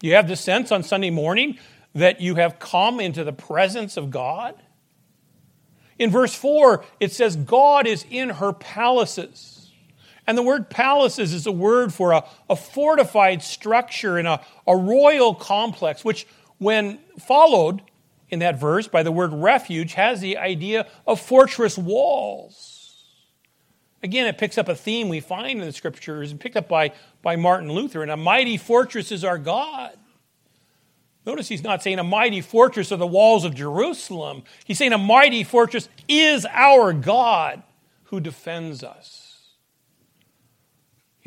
You 0.03 0.17
have 0.17 0.29
the 0.29 0.37
sense 0.37 0.71
on 0.71 0.83
Sunday 0.83 1.09
morning 1.09 1.59
that 1.95 2.21
you 2.21 2.35
have 2.35 2.59
come 2.59 3.01
into 3.01 3.25
the 3.25 3.33
presence 3.33 3.97
of 3.97 4.11
God? 4.11 4.55
In 5.99 6.11
verse 6.11 6.35
4, 6.35 6.85
it 7.01 7.11
says, 7.13 7.37
God 7.37 7.87
is 7.87 8.05
in 8.11 8.29
her 8.29 8.53
palaces. 8.53 9.58
And 10.29 10.37
the 10.37 10.43
word 10.43 10.69
palaces 10.69 11.33
is 11.33 11.47
a 11.47 11.53
word 11.53 11.93
for 11.93 12.13
a, 12.13 12.23
a 12.51 12.55
fortified 12.55 13.43
structure 13.43 14.19
in 14.19 14.27
a, 14.27 14.43
a 14.67 14.77
royal 14.77 15.35
complex, 15.35 16.05
which, 16.05 16.27
when 16.59 16.99
followed 17.19 17.81
in 18.29 18.41
that 18.41 18.61
verse 18.61 18.87
by 18.87 19.03
the 19.03 19.11
word 19.11 19.33
refuge, 19.33 19.95
has 19.95 20.21
the 20.21 20.37
idea 20.37 20.87
of 21.07 21.19
fortress 21.19 21.79
walls. 21.79 22.95
Again, 24.03 24.27
it 24.27 24.37
picks 24.37 24.59
up 24.59 24.69
a 24.69 24.75
theme 24.75 25.09
we 25.09 25.21
find 25.21 25.61
in 25.61 25.67
the 25.67 25.73
scriptures 25.73 26.31
and 26.31 26.39
picked 26.39 26.59
up 26.59 26.69
by, 26.69 26.93
by 27.23 27.37
Martin 27.37 27.73
Luther. 27.73 28.03
And 28.03 28.11
a 28.11 28.17
mighty 28.17 28.59
fortress 28.59 29.11
is 29.11 29.25
our 29.25 29.39
God. 29.39 29.97
Notice 31.25 31.49
he's 31.49 31.65
not 31.65 31.83
saying 31.83 31.99
a 31.99 32.05
mighty 32.05 32.43
fortress 32.43 32.91
of 32.91 32.99
the 32.99 33.07
walls 33.07 33.47
of 33.47 33.55
Jerusalem. 33.55 34.43
He's 34.67 34.77
saying 34.77 34.93
a 34.93 34.99
mighty 34.99 35.43
fortress 35.43 35.89
is 36.07 36.47
our 36.51 36.93
God 36.93 37.63
who 38.05 38.21
defends 38.21 38.85
us. 38.85 39.28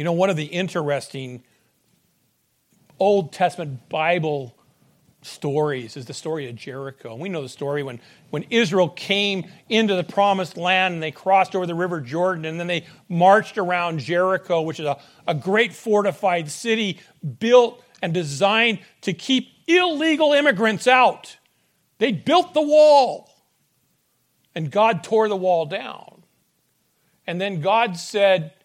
You 0.02 0.06
know, 0.06 0.14
one 0.14 0.32
of 0.32 0.36
the 0.36 0.46
interesting 0.46 1.44
Old 2.98 3.32
Testament 3.34 3.88
Bible 3.88 4.58
stories 5.22 5.96
is 5.96 6.06
the 6.06 6.14
story 6.16 6.50
of 6.50 6.56
Jericho. 6.56 7.14
We 7.14 7.30
know 7.30 7.44
the 7.44 7.50
story 7.50 7.84
when, 7.84 8.02
when 8.32 8.42
Israel 8.50 8.90
came 8.90 9.46
into 9.70 9.94
the 9.94 10.04
promised 10.04 10.58
land 10.58 10.96
and 10.96 11.04
they 11.04 11.12
crossed 11.12 11.56
over 11.56 11.68
the 11.68 11.76
river 11.76 12.02
Jordan 12.02 12.46
and 12.46 12.60
then 12.60 12.66
they 12.66 12.88
marched 13.10 13.60
around 13.60 14.00
Jericho, 14.00 14.64
which 14.64 14.80
is 14.80 14.88
a, 14.88 14.98
a 15.28 15.36
great 15.36 15.72
fortified 15.72 16.50
city 16.50 17.00
built 17.38 17.84
and 18.02 18.12
designed 18.12 18.80
to 19.02 19.14
keep 19.14 19.50
illegal 19.68 20.34
immigrants 20.34 20.88
out. 20.88 21.38
They 22.00 22.12
built 22.12 22.56
the 22.56 22.64
wall 22.64 23.32
and 24.56 24.72
God 24.72 25.04
tore 25.04 25.28
the 25.28 25.38
wall 25.38 25.68
down. 25.68 26.24
And 27.28 27.40
then 27.40 27.62
God 27.62 27.98
said, 27.98 28.56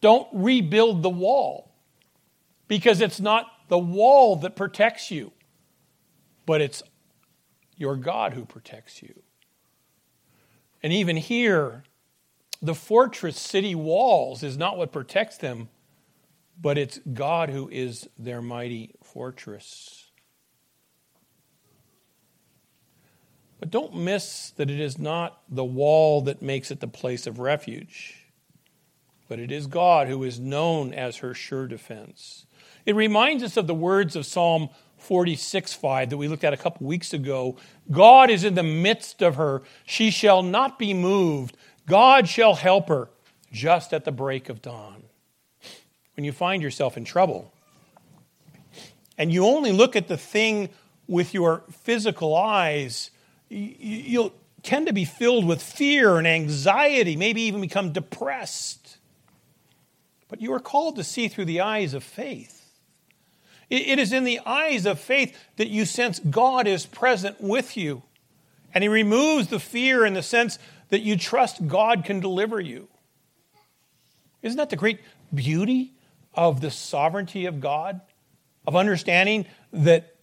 Don't 0.00 0.28
rebuild 0.32 1.02
the 1.02 1.10
wall 1.10 1.72
because 2.68 3.00
it's 3.00 3.20
not 3.20 3.46
the 3.68 3.78
wall 3.78 4.36
that 4.36 4.56
protects 4.56 5.10
you 5.10 5.32
but 6.50 6.60
it's 6.60 6.82
your 7.76 7.94
God 7.94 8.34
who 8.34 8.44
protects 8.44 9.04
you. 9.04 9.22
And 10.82 10.92
even 10.92 11.16
here, 11.16 11.84
the 12.60 12.74
fortress 12.74 13.38
city 13.38 13.76
walls 13.76 14.42
is 14.42 14.56
not 14.56 14.76
what 14.76 14.90
protects 14.90 15.36
them, 15.36 15.68
but 16.60 16.76
it's 16.76 16.98
God 17.14 17.50
who 17.50 17.68
is 17.68 18.08
their 18.18 18.42
mighty 18.42 18.96
fortress. 19.00 20.10
But 23.60 23.70
don't 23.70 23.94
miss 23.94 24.50
that 24.56 24.70
it 24.70 24.80
is 24.80 24.98
not 24.98 25.40
the 25.48 25.62
wall 25.62 26.22
that 26.22 26.42
makes 26.42 26.72
it 26.72 26.80
the 26.80 26.88
place 26.88 27.28
of 27.28 27.38
refuge, 27.38 28.19
but 29.30 29.38
it 29.38 29.52
is 29.52 29.68
God 29.68 30.08
who 30.08 30.24
is 30.24 30.40
known 30.40 30.92
as 30.92 31.18
her 31.18 31.34
sure 31.34 31.68
defense. 31.68 32.46
It 32.84 32.96
reminds 32.96 33.44
us 33.44 33.56
of 33.56 33.68
the 33.68 33.74
words 33.74 34.16
of 34.16 34.26
Psalm 34.26 34.70
46 34.98 35.72
5 35.72 36.10
that 36.10 36.16
we 36.16 36.26
looked 36.26 36.42
at 36.42 36.52
a 36.52 36.56
couple 36.56 36.84
weeks 36.84 37.14
ago. 37.14 37.56
God 37.92 38.28
is 38.28 38.42
in 38.42 38.54
the 38.56 38.64
midst 38.64 39.22
of 39.22 39.36
her. 39.36 39.62
She 39.86 40.10
shall 40.10 40.42
not 40.42 40.80
be 40.80 40.92
moved. 40.92 41.56
God 41.86 42.28
shall 42.28 42.54
help 42.54 42.88
her 42.88 43.08
just 43.52 43.92
at 43.92 44.04
the 44.04 44.10
break 44.10 44.48
of 44.48 44.60
dawn. 44.60 45.04
When 46.16 46.24
you 46.24 46.32
find 46.32 46.60
yourself 46.60 46.96
in 46.96 47.04
trouble 47.04 47.52
and 49.16 49.32
you 49.32 49.46
only 49.46 49.70
look 49.70 49.94
at 49.94 50.08
the 50.08 50.18
thing 50.18 50.70
with 51.06 51.34
your 51.34 51.62
physical 51.70 52.34
eyes, 52.34 53.12
you'll 53.48 54.32
tend 54.64 54.88
to 54.88 54.92
be 54.92 55.04
filled 55.04 55.46
with 55.46 55.62
fear 55.62 56.18
and 56.18 56.26
anxiety, 56.26 57.14
maybe 57.14 57.42
even 57.42 57.60
become 57.60 57.92
depressed. 57.92 58.79
But 60.30 60.40
you 60.40 60.52
are 60.54 60.60
called 60.60 60.96
to 60.96 61.04
see 61.04 61.28
through 61.28 61.46
the 61.46 61.60
eyes 61.60 61.92
of 61.92 62.04
faith. 62.04 62.56
It 63.68 64.00
is 64.00 64.12
in 64.12 64.24
the 64.24 64.40
eyes 64.44 64.84
of 64.86 64.98
faith 64.98 65.36
that 65.56 65.68
you 65.68 65.84
sense 65.84 66.18
God 66.18 66.66
is 66.66 66.86
present 66.86 67.40
with 67.40 67.76
you. 67.76 68.02
And 68.74 68.82
He 68.82 68.88
removes 68.88 69.48
the 69.48 69.60
fear 69.60 70.04
in 70.04 70.14
the 70.14 70.22
sense 70.22 70.58
that 70.88 71.02
you 71.02 71.16
trust 71.16 71.68
God 71.68 72.04
can 72.04 72.18
deliver 72.18 72.60
you. 72.60 72.88
Isn't 74.42 74.56
that 74.56 74.70
the 74.70 74.76
great 74.76 75.00
beauty 75.32 75.94
of 76.34 76.60
the 76.60 76.70
sovereignty 76.70 77.46
of 77.46 77.60
God? 77.60 78.00
Of 78.66 78.74
understanding 78.76 79.46
that 79.72 80.16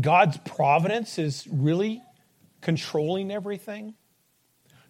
God's 0.00 0.36
providence 0.38 1.18
is 1.18 1.46
really 1.50 2.02
controlling 2.60 3.30
everything? 3.30 3.94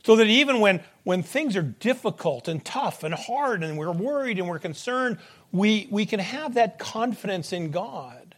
So 0.08 0.16
that 0.16 0.26
even 0.26 0.60
when, 0.60 0.80
when 1.04 1.22
things 1.22 1.54
are 1.54 1.60
difficult 1.60 2.48
and 2.48 2.64
tough 2.64 3.04
and 3.04 3.12
hard 3.12 3.62
and 3.62 3.76
we're 3.76 3.92
worried 3.92 4.38
and 4.38 4.48
we're 4.48 4.58
concerned, 4.58 5.18
we, 5.52 5.86
we 5.90 6.06
can 6.06 6.18
have 6.18 6.54
that 6.54 6.78
confidence 6.78 7.52
in 7.52 7.70
God. 7.70 8.34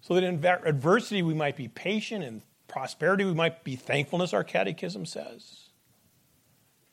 So 0.00 0.14
that 0.14 0.24
in 0.24 0.42
adversity 0.42 1.20
we 1.20 1.34
might 1.34 1.54
be 1.54 1.68
patient, 1.68 2.24
and 2.24 2.40
prosperity 2.66 3.26
we 3.26 3.34
might 3.34 3.62
be 3.62 3.76
thankfulness, 3.76 4.32
our 4.32 4.42
catechism 4.42 5.04
says. 5.04 5.68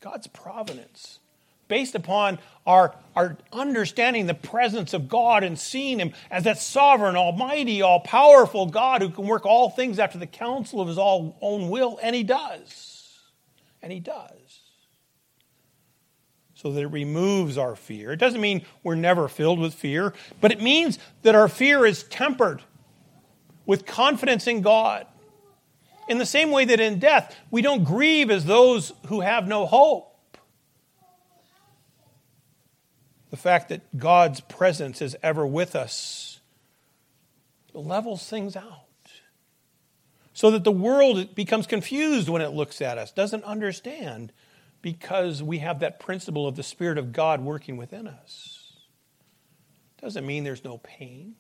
God's 0.02 0.28
providence, 0.28 1.20
based 1.70 1.96
upon 1.96 2.40
our, 2.68 2.94
our 3.16 3.38
understanding 3.54 4.26
the 4.26 4.34
presence 4.34 4.94
of 4.94 5.08
God 5.08 5.46
and 5.46 5.58
seeing 5.58 6.00
Him 6.00 6.12
as 6.30 6.44
that 6.44 6.58
sovereign, 6.58 7.16
almighty, 7.16 7.82
all 7.82 8.02
powerful 8.02 8.66
God 8.66 9.02
who 9.02 9.12
can 9.12 9.26
work 9.26 9.46
all 9.46 9.70
things 9.70 9.98
after 9.98 10.18
the 10.18 10.28
counsel 10.28 10.82
of 10.82 10.90
His 10.90 10.98
all 10.98 11.38
own 11.42 11.70
will, 11.70 11.98
and 12.04 12.14
He 12.14 12.24
does. 12.24 12.95
And 13.86 13.94
He 13.94 14.02
does 14.02 14.62
so 16.56 16.72
that 16.72 16.82
it 16.82 16.88
removes 16.88 17.58
our 17.60 17.76
fear. 17.76 18.12
It 18.14 18.18
doesn't 18.18 18.42
mean 18.42 18.66
we're 18.82 18.96
never 18.96 19.28
filled 19.28 19.60
with 19.60 19.76
fear, 19.76 20.14
but 20.42 20.52
it 20.52 20.60
means 20.60 20.98
that 21.22 21.36
our 21.36 21.48
fear 21.48 21.86
is 21.86 22.02
tempered 22.04 22.64
with 23.68 23.86
confidence 23.86 24.48
in 24.48 24.62
God. 24.62 25.06
In 26.08 26.18
the 26.18 26.26
same 26.26 26.50
way 26.50 26.66
that 26.66 26.80
in 26.80 26.98
death, 26.98 27.36
we 27.52 27.62
don't 27.62 27.84
grieve 27.84 28.32
as 28.32 28.46
those 28.46 28.94
who 29.08 29.22
have 29.22 29.48
no 29.48 29.68
hope. 29.68 30.18
The 33.30 33.38
fact 33.38 33.70
that 33.70 33.96
God's 33.96 34.40
presence 34.40 35.02
is 35.02 35.16
ever 35.22 35.46
with 35.46 35.76
us 35.76 36.40
levels 37.74 38.28
things 38.28 38.56
out. 38.56 38.85
So 40.36 40.52
that 40.52 40.66
the 40.66 40.72
world 40.72 41.34
becomes 41.34 41.66
confused 41.66 42.28
when 42.28 42.42
it 42.42 42.50
looks 42.50 42.82
at 42.82 42.98
us, 42.98 43.14
doesn't 43.14 43.46
understand 43.46 44.34
because 44.82 45.42
we 45.42 45.60
have 45.60 45.80
that 45.80 45.98
principle 45.98 46.46
of 46.46 46.58
the 46.58 46.62
Spirit 46.62 46.98
of 46.98 47.14
God 47.14 47.40
working 47.40 47.78
within 47.78 48.06
us. 48.06 48.74
Doesn't 50.02 50.26
mean 50.26 50.44
there's 50.44 50.66
no 50.66 50.78
pain. 50.80 51.36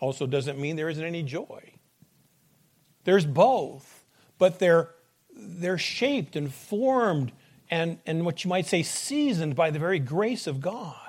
Also, 0.00 0.26
doesn't 0.26 0.58
mean 0.58 0.76
there 0.76 0.88
isn't 0.88 1.04
any 1.04 1.22
joy. 1.22 1.74
There's 3.04 3.26
both, 3.26 4.06
but 4.38 4.58
they're, 4.58 4.88
they're 5.36 5.76
shaped 5.76 6.36
and 6.36 6.52
formed 6.52 7.32
and, 7.70 7.98
and 8.06 8.24
what 8.24 8.44
you 8.44 8.48
might 8.48 8.64
say 8.64 8.82
seasoned 8.82 9.54
by 9.54 9.70
the 9.70 9.78
very 9.78 9.98
grace 9.98 10.46
of 10.46 10.62
God. 10.62 11.07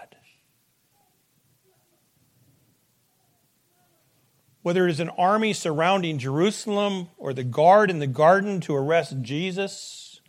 Whether 4.61 4.87
it 4.87 4.91
is 4.91 4.99
an 4.99 5.09
army 5.09 5.53
surrounding 5.53 6.17
Jerusalem 6.17 7.07
or 7.17 7.33
the 7.33 7.43
guard 7.43 7.89
in 7.89 7.99
the 7.99 8.07
garden 8.07 8.59
to 8.61 8.75
arrest 8.75 9.21
Jesus, 9.21 10.21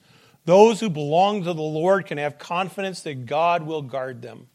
those 0.44 0.80
who 0.80 0.88
belong 0.88 1.44
to 1.44 1.52
the 1.52 1.60
Lord 1.60 2.06
can 2.06 2.18
have 2.18 2.38
confidence 2.38 3.02
that 3.02 3.26
God 3.26 3.64
will 3.64 3.82
guard 3.82 4.22
them. 4.22 4.48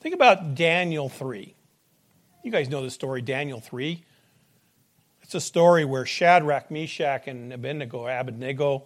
Think 0.00 0.14
about 0.14 0.54
Daniel 0.54 1.08
3. 1.08 1.54
You 2.42 2.50
guys 2.50 2.68
know 2.68 2.82
the 2.82 2.90
story, 2.90 3.22
Daniel 3.22 3.60
3. 3.60 4.02
It's 5.22 5.34
a 5.34 5.40
story 5.40 5.84
where 5.84 6.06
Shadrach, 6.06 6.70
Meshach, 6.70 7.26
and 7.26 7.52
Abednego, 7.52 8.06
Abednego 8.06 8.84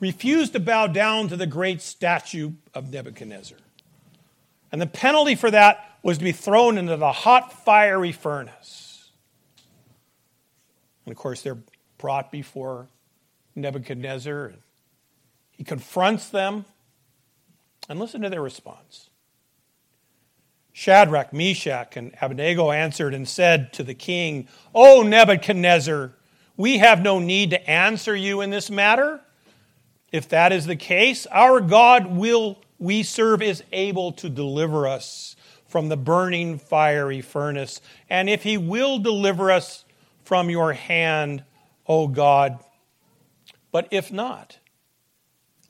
refused 0.00 0.52
to 0.54 0.60
bow 0.60 0.88
down 0.88 1.28
to 1.28 1.36
the 1.36 1.46
great 1.46 1.80
statue 1.80 2.52
of 2.74 2.92
Nebuchadnezzar. 2.92 3.58
And 4.72 4.82
the 4.82 4.86
penalty 4.86 5.36
for 5.36 5.50
that 5.50 5.95
was 6.06 6.18
to 6.18 6.24
be 6.24 6.30
thrown 6.30 6.78
into 6.78 6.96
the 6.96 7.10
hot, 7.10 7.52
fiery 7.64 8.12
furnace. 8.12 9.10
And 11.04 11.10
of 11.10 11.18
course, 11.18 11.42
they're 11.42 11.58
brought 11.98 12.30
before 12.30 12.86
Nebuchadnezzar. 13.56 14.46
and 14.46 14.58
He 15.50 15.64
confronts 15.64 16.28
them. 16.28 16.64
And 17.88 17.98
listen 17.98 18.20
to 18.22 18.30
their 18.30 18.40
response. 18.40 19.10
Shadrach, 20.72 21.32
Meshach, 21.32 21.96
and 21.96 22.14
Abednego 22.22 22.70
answered 22.70 23.12
and 23.12 23.28
said 23.28 23.72
to 23.72 23.82
the 23.82 23.94
king, 23.94 24.46
O 24.76 25.02
Nebuchadnezzar, 25.02 26.12
we 26.56 26.78
have 26.78 27.02
no 27.02 27.18
need 27.18 27.50
to 27.50 27.68
answer 27.68 28.14
you 28.14 28.42
in 28.42 28.50
this 28.50 28.70
matter. 28.70 29.22
If 30.12 30.28
that 30.28 30.52
is 30.52 30.66
the 30.66 30.76
case, 30.76 31.26
our 31.32 31.60
God 31.60 32.06
will 32.06 32.62
we 32.78 33.02
serve 33.02 33.42
is 33.42 33.64
able 33.72 34.12
to 34.12 34.28
deliver 34.28 34.86
us 34.86 35.35
from 35.76 35.90
the 35.90 35.96
burning 35.98 36.56
fiery 36.56 37.20
furnace. 37.20 37.82
And 38.08 38.30
if 38.30 38.44
he 38.44 38.56
will 38.56 38.98
deliver 38.98 39.50
us 39.50 39.84
from 40.24 40.48
your 40.48 40.72
hand, 40.72 41.44
O 41.86 42.08
God. 42.08 42.58
But 43.70 43.86
if 43.90 44.10
not, 44.10 44.58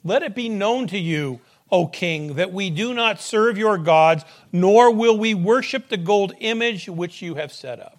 let 0.04 0.22
it 0.22 0.32
be 0.32 0.48
known 0.48 0.86
to 0.86 0.96
you, 0.96 1.40
O 1.72 1.88
king, 1.88 2.34
that 2.34 2.52
we 2.52 2.70
do 2.70 2.94
not 2.94 3.20
serve 3.20 3.58
your 3.58 3.78
gods, 3.78 4.24
nor 4.52 4.92
will 4.94 5.18
we 5.18 5.34
worship 5.34 5.88
the 5.88 5.96
gold 5.96 6.34
image 6.38 6.88
which 6.88 7.20
you 7.20 7.34
have 7.34 7.52
set 7.52 7.80
up. 7.80 7.98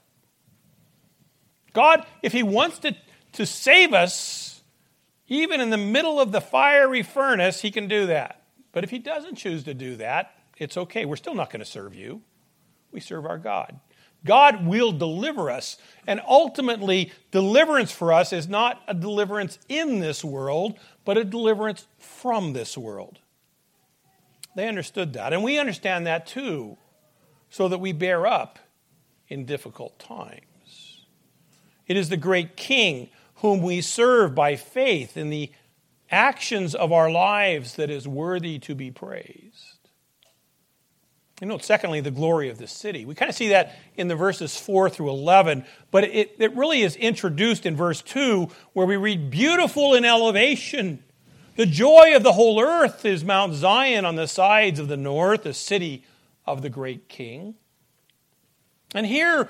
God, 1.74 2.06
if 2.24 2.32
he 2.32 2.42
wants 2.42 2.80
to, 2.80 2.96
to 3.34 3.46
save 3.46 3.94
us, 3.94 4.64
even 5.28 5.60
in 5.60 5.72
the 5.72 5.78
middle 5.78 6.22
of 6.22 6.32
the 6.32 6.40
fiery 6.40 7.04
furnace, 7.04 7.64
he 7.64 7.70
can 7.70 7.90
do 7.90 8.06
that. 8.06 8.44
But 8.72 8.86
if 8.86 8.92
he 8.92 8.98
doesn't 8.98 9.36
choose 9.36 9.66
to 9.66 9.74
do 9.74 9.98
that, 9.98 10.37
it's 10.58 10.78
okay. 10.78 11.06
We're 11.06 11.16
still 11.16 11.36
not 11.36 11.50
going 11.50 11.60
to 11.60 11.66
serve 11.66 11.96
you. 11.96 12.22
We 12.92 13.00
serve 13.00 13.26
our 13.26 13.38
God. 13.38 13.80
God 14.26 14.66
will 14.66 14.92
deliver 14.92 15.50
us. 15.50 15.78
And 16.06 16.22
ultimately, 16.28 17.12
deliverance 17.32 17.92
for 17.92 18.12
us 18.12 18.34
is 18.34 18.48
not 18.48 18.82
a 18.88 18.94
deliverance 18.94 19.60
in 19.70 20.00
this 20.00 20.24
world, 20.24 20.78
but 21.06 21.18
a 21.18 21.24
deliverance 21.24 21.88
from 22.00 22.54
this 22.54 22.78
world. 22.78 23.20
They 24.56 24.68
understood 24.68 25.14
that. 25.14 25.34
And 25.34 25.44
we 25.44 25.60
understand 25.60 26.08
that 26.08 26.26
too, 26.26 26.78
so 27.50 27.68
that 27.68 27.80
we 27.80 27.92
bear 27.92 28.26
up 28.26 28.60
in 29.28 29.46
difficult 29.46 30.00
times. 30.00 31.06
It 31.86 31.96
is 31.96 32.10
the 32.10 32.18
great 32.18 32.58
King 32.58 33.10
whom 33.36 33.62
we 33.62 33.82
serve 33.82 34.34
by 34.34 34.56
faith 34.56 35.16
in 35.16 35.30
the 35.30 35.52
actions 36.10 36.74
of 36.74 36.92
our 36.92 37.12
lives 37.12 37.76
that 37.76 37.90
is 37.90 38.08
worthy 38.08 38.58
to 38.60 38.74
be 38.74 38.90
praised. 38.90 39.76
You 41.41 41.48
know, 41.48 41.60
secondly, 41.60 42.01
the 42.01 42.12
glory 42.12 42.50
of 42.50 42.58
the 42.58 42.67
city. 42.67 43.06
We 43.06 43.13
kind 43.13 43.29
of 43.29 43.36
see 43.36 43.50
that 43.50 43.75
in 43.96 44.08
the 44.08 44.15
verses 44.15 44.58
4 44.60 44.89
through 44.89 45.10
11, 45.10 45.65
but 45.91 46.03
it, 46.06 46.36
it 46.39 46.56
really 46.56 46.82
is 46.82 46.96
introduced 46.96 47.65
in 47.65 47.75
verse 47.75 48.01
2 48.01 48.50
where 48.74 48.88
we 48.88 48.98
read, 48.98 49.29
Beautiful 49.29 49.94
in 49.94 50.03
elevation. 50.03 51.03
The 51.56 51.67
joy 51.67 52.15
of 52.15 52.24
the 52.24 52.34
whole 52.34 52.60
earth 52.60 53.06
is 53.06 53.24
Mount 53.24 53.53
Zion 53.53 54.06
on 54.06 54.15
the 54.15 54.27
sides 54.27 54.79
of 54.79 54.88
the 54.88 54.98
north, 54.98 55.44
the 55.44 55.53
city 55.53 56.06
of 56.46 56.63
the 56.63 56.70
great 56.70 57.08
king. 57.08 57.56
And 58.96 59.06
here 59.06 59.50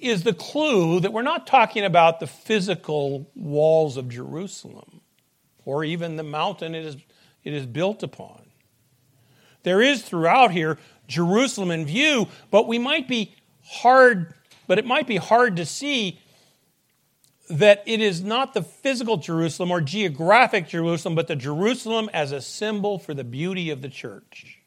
is 0.00 0.24
the 0.24 0.32
clue 0.32 1.00
that 1.00 1.12
we're 1.12 1.22
not 1.22 1.46
talking 1.46 1.84
about 1.84 2.18
the 2.18 2.26
physical 2.26 3.30
walls 3.36 3.96
of 3.96 4.08
Jerusalem 4.08 5.00
or 5.64 5.84
even 5.84 6.16
the 6.16 6.22
mountain 6.22 6.74
it 6.74 6.84
is, 6.84 6.96
it 7.44 7.52
is 7.52 7.66
built 7.66 8.02
upon. 8.02 8.46
There 9.62 9.82
is 9.82 10.02
throughout 10.02 10.52
here 10.52 10.78
Jerusalem 11.10 11.70
in 11.70 11.84
view, 11.84 12.28
but 12.50 12.66
we 12.66 12.78
might 12.78 13.06
be 13.06 13.34
hard, 13.62 14.32
but 14.66 14.78
it 14.78 14.86
might 14.86 15.06
be 15.06 15.16
hard 15.16 15.56
to 15.56 15.66
see 15.66 16.18
that 17.50 17.82
it 17.84 18.00
is 18.00 18.22
not 18.22 18.54
the 18.54 18.62
physical 18.62 19.16
Jerusalem 19.16 19.72
or 19.72 19.80
geographic 19.80 20.68
Jerusalem, 20.68 21.16
but 21.16 21.26
the 21.26 21.36
Jerusalem 21.36 22.08
as 22.14 22.32
a 22.32 22.40
symbol 22.40 22.98
for 22.98 23.12
the 23.12 23.24
beauty 23.24 23.70
of 23.70 23.82
the 23.82 23.88
church. 23.88 24.60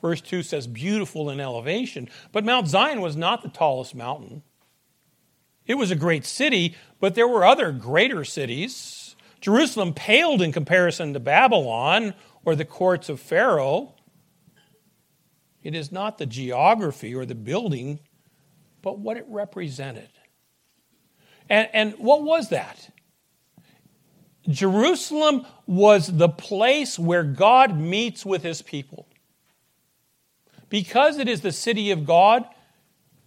Verse 0.00 0.20
2 0.20 0.42
says, 0.42 0.66
beautiful 0.66 1.30
in 1.30 1.40
elevation. 1.40 2.08
But 2.30 2.44
Mount 2.44 2.68
Zion 2.68 3.00
was 3.00 3.16
not 3.16 3.42
the 3.42 3.48
tallest 3.48 3.94
mountain. 3.94 4.42
It 5.66 5.74
was 5.74 5.90
a 5.90 5.96
great 5.96 6.26
city, 6.26 6.76
but 7.00 7.14
there 7.14 7.26
were 7.26 7.44
other 7.44 7.72
greater 7.72 8.24
cities. 8.24 9.16
Jerusalem 9.40 9.94
paled 9.94 10.42
in 10.42 10.52
comparison 10.52 11.14
to 11.14 11.20
Babylon 11.20 12.14
or 12.44 12.54
the 12.54 12.64
courts 12.64 13.08
of 13.08 13.18
Pharaoh. 13.18 13.93
It 15.64 15.74
is 15.74 15.90
not 15.90 16.18
the 16.18 16.26
geography 16.26 17.14
or 17.14 17.24
the 17.24 17.34
building, 17.34 17.98
but 18.82 18.98
what 18.98 19.16
it 19.16 19.24
represented. 19.28 20.10
And, 21.48 21.68
and 21.72 21.94
what 21.94 22.22
was 22.22 22.50
that? 22.50 22.90
Jerusalem 24.46 25.46
was 25.66 26.18
the 26.18 26.28
place 26.28 26.98
where 26.98 27.24
God 27.24 27.80
meets 27.80 28.26
with 28.26 28.42
his 28.42 28.60
people. 28.60 29.08
Because 30.68 31.18
it 31.18 31.28
is 31.28 31.40
the 31.40 31.52
city 31.52 31.90
of 31.90 32.04
God, 32.04 32.44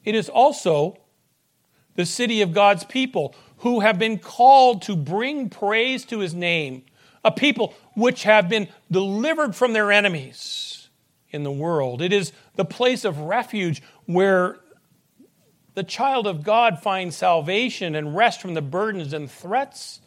it 0.06 0.14
is 0.14 0.30
also 0.30 1.00
the 1.96 2.06
city 2.06 2.44
of 2.44 2.54
God's 2.54 2.84
people 2.84 3.34
who 3.58 3.80
have 3.80 3.98
been 3.98 4.20
called 4.20 4.84
to 4.84 4.96
bring 4.96 5.50
praise 5.50 6.06
to 6.06 6.20
his 6.20 6.36
name, 6.36 6.84
a 7.24 7.32
people 7.32 7.74
which 7.96 8.24
have 8.24 8.48
been 8.48 8.68
delivered 8.92 9.56
from 9.56 9.74
their 9.74 9.92
enemies 9.92 10.77
in 11.32 11.44
the 11.44 11.52
world. 11.52 12.02
It 12.02 12.14
is 12.14 12.32
the 12.56 12.66
place 12.66 13.06
of 13.06 13.20
refuge 13.20 13.82
where 14.06 14.58
the 15.74 15.84
child 15.84 16.26
of 16.26 16.44
God 16.44 16.80
finds 16.82 17.16
salvation 17.16 17.96
and 17.96 18.16
rest 18.16 18.42
from 18.42 18.54
the 18.54 18.62
burdens 18.62 19.14
and 19.14 19.30
threats 19.30 20.02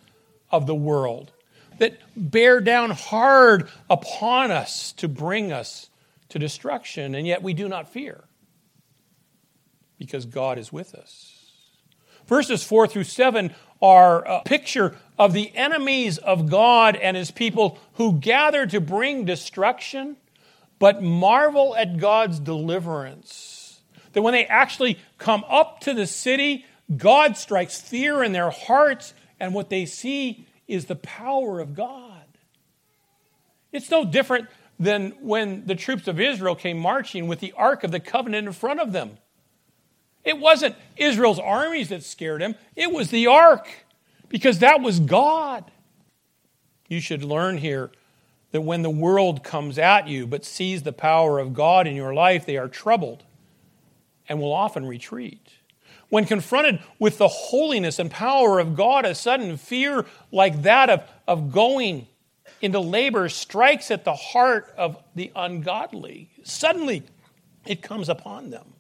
of 0.51 0.67
the 0.67 0.75
world 0.75 1.33
that 1.79 1.99
bear 2.17 2.61
down 2.61 2.91
hard 2.91 3.69
upon 3.89 4.51
us 4.51 4.93
to 4.93 5.09
bring 5.09 5.53
us 5.53 5.89
to 6.29 6.39
destruction, 6.39 7.15
and 7.15 7.27
yet 7.27 7.43
we 7.43 7.55
do 7.55 7.69
not 7.69 7.89
fear 7.89 8.25
because 9.99 10.25
God 10.25 10.59
is 10.59 10.73
with 10.73 10.95
us. 10.95 11.53
Verses 12.27 12.63
4 12.63 12.87
through 12.87 13.05
7 13.05 13.55
are 13.83 14.25
a 14.25 14.43
picture 14.43 14.97
of 15.19 15.33
the 15.33 15.55
enemies 15.57 16.19
of 16.19 16.51
God 16.51 16.97
and 16.97 17.17
his 17.17 17.31
people 17.31 17.79
who 17.95 18.15
gather 18.15 18.67
to 18.67 18.81
bring 18.81 19.25
destruction 19.25 20.17
but 20.81 21.03
marvel 21.03 21.77
at 21.77 21.99
God's 21.99 22.41
deliverance. 22.41 23.81
That 24.13 24.23
when 24.23 24.33
they 24.33 24.47
actually 24.47 24.99
come 25.19 25.45
up 25.49 25.79
to 25.83 25.95
the 25.95 26.09
city, 26.09 26.65
God 26.97 27.37
strikes 27.37 27.81
fear 27.81 28.25
in 28.25 28.33
their 28.33 28.51
hearts, 28.51 29.15
and 29.39 29.55
what 29.55 29.71
they 29.71 29.87
see 29.87 30.49
is 30.67 30.87
the 30.87 30.97
power 30.97 31.61
of 31.61 31.77
God. 31.77 32.25
It's 33.71 33.91
no 33.91 34.05
different 34.05 34.49
than 34.81 35.11
when 35.21 35.67
the 35.67 35.77
troops 35.77 36.09
of 36.09 36.19
Israel 36.19 36.57
came 36.57 36.79
marching 36.79 37.29
with 37.29 37.39
the 37.39 37.53
Ark 37.53 37.85
of 37.85 37.93
the 37.93 38.01
Covenant 38.01 38.49
in 38.49 38.53
front 38.53 38.81
of 38.81 38.91
them. 38.91 39.19
It 40.25 40.39
wasn't 40.39 40.75
Israel's 40.97 41.39
armies 41.39 41.91
that 41.91 42.03
scared 42.03 42.43
him, 42.43 42.57
it 42.75 42.91
was 42.91 43.11
the 43.11 43.27
Ark, 43.27 43.69
because 44.29 44.61
that 44.61 44.81
was 44.81 44.99
God. 44.99 45.71
You 46.89 47.01
should 47.01 47.23
learn 47.23 47.59
here 47.59 47.93
that 48.53 48.63
when 48.63 48.83
the 48.83 48.91
world 48.91 49.45
comes 49.45 49.79
at 49.79 50.09
you 50.09 50.27
but 50.27 50.45
sees 50.45 50.83
the 50.83 50.93
power 50.93 51.39
of 51.39 51.55
God 51.55 51.87
in 51.87 51.95
your 51.95 52.15
life, 52.15 52.47
they 52.47 52.57
are 52.57 52.69
troubled 52.69 53.25
and 54.29 54.41
will 54.41 54.53
often 54.53 54.87
retreat. 54.87 55.55
When 56.09 56.25
confronted 56.25 56.81
with 56.99 57.19
the 57.19 57.29
holiness 57.29 57.99
and 57.99 58.11
power 58.11 58.59
of 58.59 58.77
God, 58.77 59.05
a 59.05 59.15
sudden 59.15 59.57
fear 59.57 60.07
like 60.33 60.63
that 60.63 60.91
of, 60.91 61.03
of 61.27 61.53
going 61.53 62.09
into 62.61 62.81
labor 62.81 63.29
strikes 63.29 63.91
at 63.91 64.05
the 64.05 64.15
heart 64.15 64.73
of 64.77 65.03
the 65.15 65.31
ungodly. 65.35 66.31
Suddenly, 66.43 67.05
it 67.67 67.83
comes 67.83 68.09
upon 68.09 68.51
them. 68.51 68.75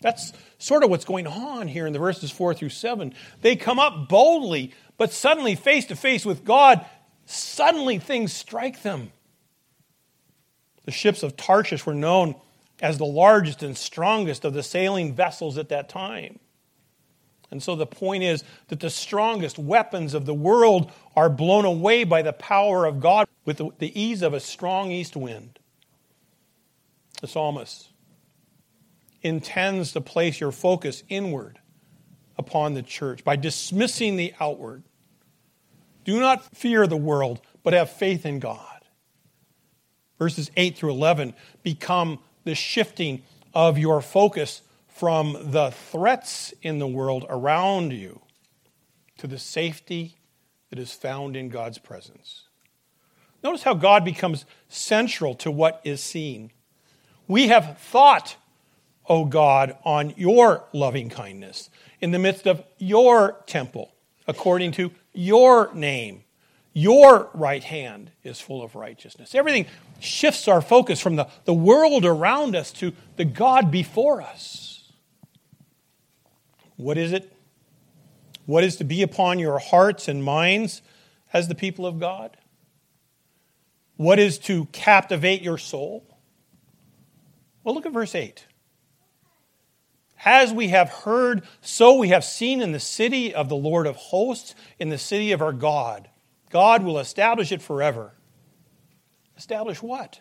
That's 0.00 0.32
sort 0.58 0.84
of 0.84 0.90
what's 0.90 1.04
going 1.04 1.26
on 1.26 1.68
here 1.68 1.86
in 1.86 1.92
the 1.92 1.98
verses 1.98 2.30
4 2.30 2.54
through 2.54 2.70
7. 2.70 3.14
They 3.40 3.56
come 3.56 3.78
up 3.78 4.08
boldly, 4.08 4.72
but 4.98 5.12
suddenly, 5.12 5.54
face 5.54 5.86
to 5.86 5.96
face 5.96 6.26
with 6.26 6.44
God, 6.44 6.84
suddenly 7.32 7.98
things 7.98 8.32
strike 8.32 8.82
them. 8.82 9.12
The 10.84 10.90
ships 10.90 11.22
of 11.22 11.36
Tarshish 11.36 11.86
were 11.86 11.94
known 11.94 12.34
as 12.80 12.98
the 12.98 13.04
largest 13.04 13.62
and 13.62 13.76
strongest 13.76 14.44
of 14.44 14.54
the 14.54 14.62
sailing 14.62 15.14
vessels 15.14 15.56
at 15.56 15.68
that 15.68 15.88
time. 15.88 16.40
And 17.50 17.62
so 17.62 17.76
the 17.76 17.86
point 17.86 18.24
is 18.24 18.42
that 18.68 18.80
the 18.80 18.90
strongest 18.90 19.58
weapons 19.58 20.14
of 20.14 20.24
the 20.24 20.34
world 20.34 20.90
are 21.14 21.28
blown 21.28 21.64
away 21.64 22.02
by 22.04 22.22
the 22.22 22.32
power 22.32 22.86
of 22.86 22.98
God 22.98 23.28
with 23.44 23.58
the 23.78 24.00
ease 24.00 24.22
of 24.22 24.32
a 24.32 24.40
strong 24.40 24.90
east 24.90 25.16
wind. 25.16 25.58
The 27.20 27.28
psalmist 27.28 27.90
intends 29.20 29.92
to 29.92 30.00
place 30.00 30.40
your 30.40 30.50
focus 30.50 31.04
inward 31.08 31.60
upon 32.36 32.74
the 32.74 32.82
church 32.82 33.22
by 33.22 33.36
dismissing 33.36 34.16
the 34.16 34.34
outward 34.40 34.82
do 36.04 36.20
not 36.20 36.44
fear 36.56 36.86
the 36.86 36.96
world, 36.96 37.40
but 37.62 37.72
have 37.72 37.90
faith 37.90 38.26
in 38.26 38.38
God. 38.38 38.58
Verses 40.18 40.50
8 40.56 40.76
through 40.76 40.90
11 40.90 41.34
become 41.62 42.18
the 42.44 42.54
shifting 42.54 43.22
of 43.54 43.78
your 43.78 44.00
focus 44.00 44.62
from 44.88 45.36
the 45.50 45.70
threats 45.70 46.54
in 46.62 46.78
the 46.78 46.86
world 46.86 47.24
around 47.28 47.92
you 47.92 48.20
to 49.18 49.26
the 49.26 49.38
safety 49.38 50.16
that 50.70 50.78
is 50.78 50.92
found 50.92 51.36
in 51.36 51.48
God's 51.48 51.78
presence. 51.78 52.44
Notice 53.42 53.62
how 53.62 53.74
God 53.74 54.04
becomes 54.04 54.44
central 54.68 55.34
to 55.36 55.50
what 55.50 55.80
is 55.84 56.02
seen. 56.02 56.52
We 57.26 57.48
have 57.48 57.78
thought, 57.78 58.36
O 59.08 59.24
God, 59.24 59.76
on 59.84 60.14
your 60.16 60.64
loving 60.72 61.08
kindness 61.08 61.68
in 62.00 62.12
the 62.12 62.18
midst 62.18 62.46
of 62.46 62.62
your 62.78 63.42
temple, 63.46 63.92
according 64.26 64.72
to 64.72 64.92
your 65.12 65.72
name. 65.74 66.24
Your 66.74 67.28
right 67.34 67.62
hand 67.62 68.12
is 68.24 68.40
full 68.40 68.62
of 68.62 68.74
righteousness. 68.74 69.34
Everything 69.34 69.66
shifts 70.00 70.48
our 70.48 70.62
focus 70.62 71.00
from 71.00 71.16
the, 71.16 71.28
the 71.44 71.52
world 71.52 72.06
around 72.06 72.56
us 72.56 72.72
to 72.72 72.92
the 73.16 73.26
God 73.26 73.70
before 73.70 74.22
us. 74.22 74.90
What 76.76 76.96
is 76.96 77.12
it? 77.12 77.30
What 78.46 78.64
is 78.64 78.76
to 78.76 78.84
be 78.84 79.02
upon 79.02 79.38
your 79.38 79.58
hearts 79.58 80.08
and 80.08 80.24
minds 80.24 80.82
as 81.32 81.48
the 81.48 81.54
people 81.54 81.86
of 81.86 82.00
God? 82.00 82.36
What 83.96 84.18
is 84.18 84.38
to 84.40 84.64
captivate 84.66 85.42
your 85.42 85.58
soul? 85.58 86.06
Well, 87.62 87.74
look 87.74 87.86
at 87.86 87.92
verse 87.92 88.14
8. 88.14 88.46
As 90.24 90.52
we 90.52 90.68
have 90.68 90.88
heard, 90.88 91.42
so 91.60 91.94
we 91.94 92.08
have 92.08 92.24
seen 92.24 92.62
in 92.62 92.72
the 92.72 92.80
city 92.80 93.34
of 93.34 93.48
the 93.48 93.56
Lord 93.56 93.86
of 93.86 93.96
hosts, 93.96 94.54
in 94.78 94.88
the 94.88 94.98
city 94.98 95.32
of 95.32 95.42
our 95.42 95.52
God. 95.52 96.08
God 96.50 96.84
will 96.84 96.98
establish 96.98 97.50
it 97.50 97.62
forever. 97.62 98.12
Establish 99.36 99.82
what? 99.82 100.20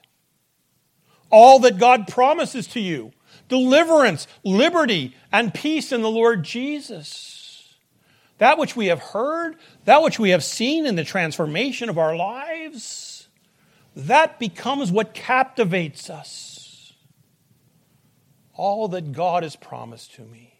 All 1.29 1.59
that 1.59 1.77
God 1.77 2.07
promises 2.07 2.67
to 2.67 2.79
you 2.79 3.11
deliverance, 3.47 4.27
liberty, 4.43 5.15
and 5.31 5.53
peace 5.53 5.91
in 5.91 6.01
the 6.01 6.09
Lord 6.09 6.43
Jesus. 6.43 7.75
That 8.37 8.57
which 8.57 8.75
we 8.75 8.87
have 8.87 8.99
heard, 8.99 9.55
that 9.85 10.01
which 10.01 10.17
we 10.17 10.31
have 10.31 10.43
seen 10.43 10.85
in 10.85 10.95
the 10.95 11.03
transformation 11.03 11.89
of 11.89 11.97
our 11.97 12.15
lives. 12.15 13.27
that 13.95 14.39
becomes 14.39 14.91
what 14.91 15.13
captivates 15.13 16.09
us. 16.09 16.50
All 18.53 18.87
that 18.89 19.11
God 19.11 19.43
has 19.43 19.55
promised 19.55 20.13
to 20.15 20.21
me. 20.23 20.55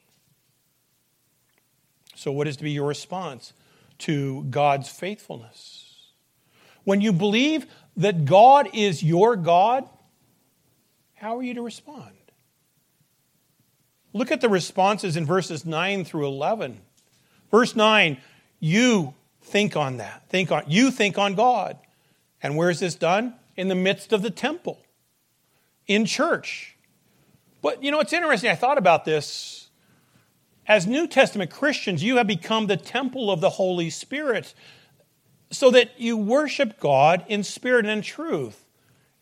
So, 2.16 2.32
what 2.32 2.48
is 2.48 2.58
to 2.58 2.64
be 2.64 2.72
your 2.72 2.88
response 2.88 3.54
to 4.00 4.44
God's 4.44 4.90
faithfulness? 4.90 6.12
When 6.84 7.02
you 7.02 7.14
believe 7.14 7.66
that 7.98 8.26
God 8.26 8.70
is 8.74 9.04
your 9.04 9.36
God, 9.36 9.88
how 11.16 11.38
are 11.38 11.44
you 11.44 11.54
to 11.54 11.62
respond? 11.62 12.12
Look 14.14 14.32
at 14.32 14.42
the 14.42 14.50
responses 14.50 15.16
in 15.16 15.26
verses 15.26 15.66
9 15.66 16.04
through 16.04 16.28
11. 16.28 16.82
Verse 17.50 17.76
9, 17.76 18.18
you 18.60 19.14
think 19.42 19.76
on 19.76 19.98
that. 19.98 20.28
Think 20.30 20.52
on 20.52 20.64
you 20.68 20.92
think 20.92 21.18
on 21.18 21.36
God. 21.36 21.78
And 22.42 22.58
where 22.58 22.70
is 22.70 22.80
this 22.80 22.96
done? 22.96 23.36
In 23.56 23.68
the 23.68 23.76
midst 23.76 24.14
of 24.14 24.22
the 24.22 24.30
temple. 24.30 24.80
In 25.88 26.06
church. 26.06 26.71
But 27.62 27.84
you 27.84 27.92
know, 27.92 28.00
it's 28.00 28.14
interesting. 28.14 28.50
I 28.50 28.56
thought 28.56 28.78
about 28.78 29.06
this. 29.06 29.70
As 30.68 30.88
New 30.88 31.08
Testament 31.08 31.52
Christians, 31.52 32.04
you 32.04 32.18
have 32.18 32.28
become 32.28 32.68
the 32.68 32.78
temple 32.78 33.32
of 33.32 33.42
the 33.42 33.50
Holy 33.50 33.90
Spirit 33.90 34.54
so 35.50 35.72
that 35.72 36.00
you 36.00 36.18
worship 36.18 36.80
God 36.80 37.26
in 37.28 37.44
spirit 37.44 37.86
and 37.86 37.92
in 37.98 38.02
truth. 38.02 38.66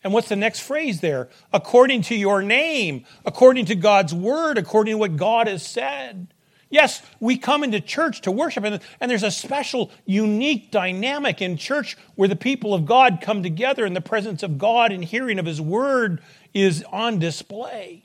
And 0.02 0.12
what's 0.12 0.28
the 0.28 0.36
next 0.36 0.60
phrase 0.60 1.00
there? 1.00 1.28
According 1.52 2.02
to 2.02 2.14
your 2.14 2.42
name, 2.42 3.04
according 3.24 3.66
to 3.66 3.74
God's 3.74 4.14
word, 4.14 4.56
according 4.56 4.94
to 4.94 4.98
what 4.98 5.16
God 5.16 5.46
has 5.46 5.66
said. 5.66 6.32
Yes, 6.70 7.02
we 7.18 7.36
come 7.36 7.64
into 7.64 7.80
church 7.80 8.20
to 8.22 8.30
worship, 8.30 8.62
and, 8.62 8.80
and 9.00 9.10
there's 9.10 9.24
a 9.24 9.30
special, 9.30 9.90
unique 10.06 10.70
dynamic 10.70 11.42
in 11.42 11.56
church 11.56 11.96
where 12.14 12.28
the 12.28 12.36
people 12.36 12.72
of 12.72 12.86
God 12.86 13.18
come 13.20 13.42
together 13.42 13.84
in 13.84 13.92
the 13.92 14.00
presence 14.00 14.44
of 14.44 14.56
God 14.56 14.92
and 14.92 15.04
hearing 15.04 15.40
of 15.40 15.46
His 15.46 15.60
word 15.60 16.22
is 16.54 16.84
on 16.92 17.18
display. 17.18 18.04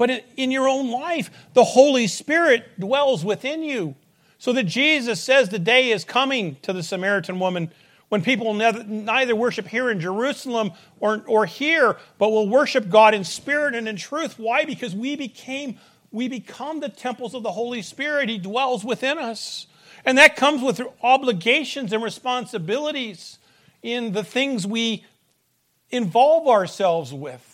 But 0.00 0.24
in 0.34 0.50
your 0.50 0.66
own 0.66 0.90
life, 0.90 1.30
the 1.52 1.62
Holy 1.62 2.06
Spirit 2.06 2.80
dwells 2.80 3.22
within 3.22 3.62
you. 3.62 3.96
So 4.38 4.50
that 4.54 4.62
Jesus 4.62 5.22
says 5.22 5.50
the 5.50 5.58
day 5.58 5.90
is 5.90 6.04
coming 6.04 6.56
to 6.62 6.72
the 6.72 6.82
Samaritan 6.82 7.38
woman 7.38 7.70
when 8.08 8.22
people 8.22 8.54
neither 8.54 9.36
worship 9.36 9.68
here 9.68 9.90
in 9.90 10.00
Jerusalem 10.00 10.72
or, 11.00 11.22
or 11.26 11.44
here, 11.44 11.98
but 12.16 12.30
will 12.30 12.48
worship 12.48 12.88
God 12.88 13.12
in 13.12 13.24
spirit 13.24 13.74
and 13.74 13.86
in 13.86 13.96
truth. 13.96 14.38
Why? 14.38 14.64
Because 14.64 14.96
we 14.96 15.16
became 15.16 15.78
we 16.10 16.28
become 16.28 16.80
the 16.80 16.88
temples 16.88 17.34
of 17.34 17.42
the 17.42 17.52
Holy 17.52 17.82
Spirit. 17.82 18.30
He 18.30 18.38
dwells 18.38 18.82
within 18.82 19.18
us. 19.18 19.66
And 20.06 20.16
that 20.16 20.34
comes 20.34 20.62
with 20.62 20.80
obligations 21.02 21.92
and 21.92 22.02
responsibilities 22.02 23.38
in 23.82 24.12
the 24.12 24.24
things 24.24 24.66
we 24.66 25.04
involve 25.90 26.48
ourselves 26.48 27.12
with. 27.12 27.49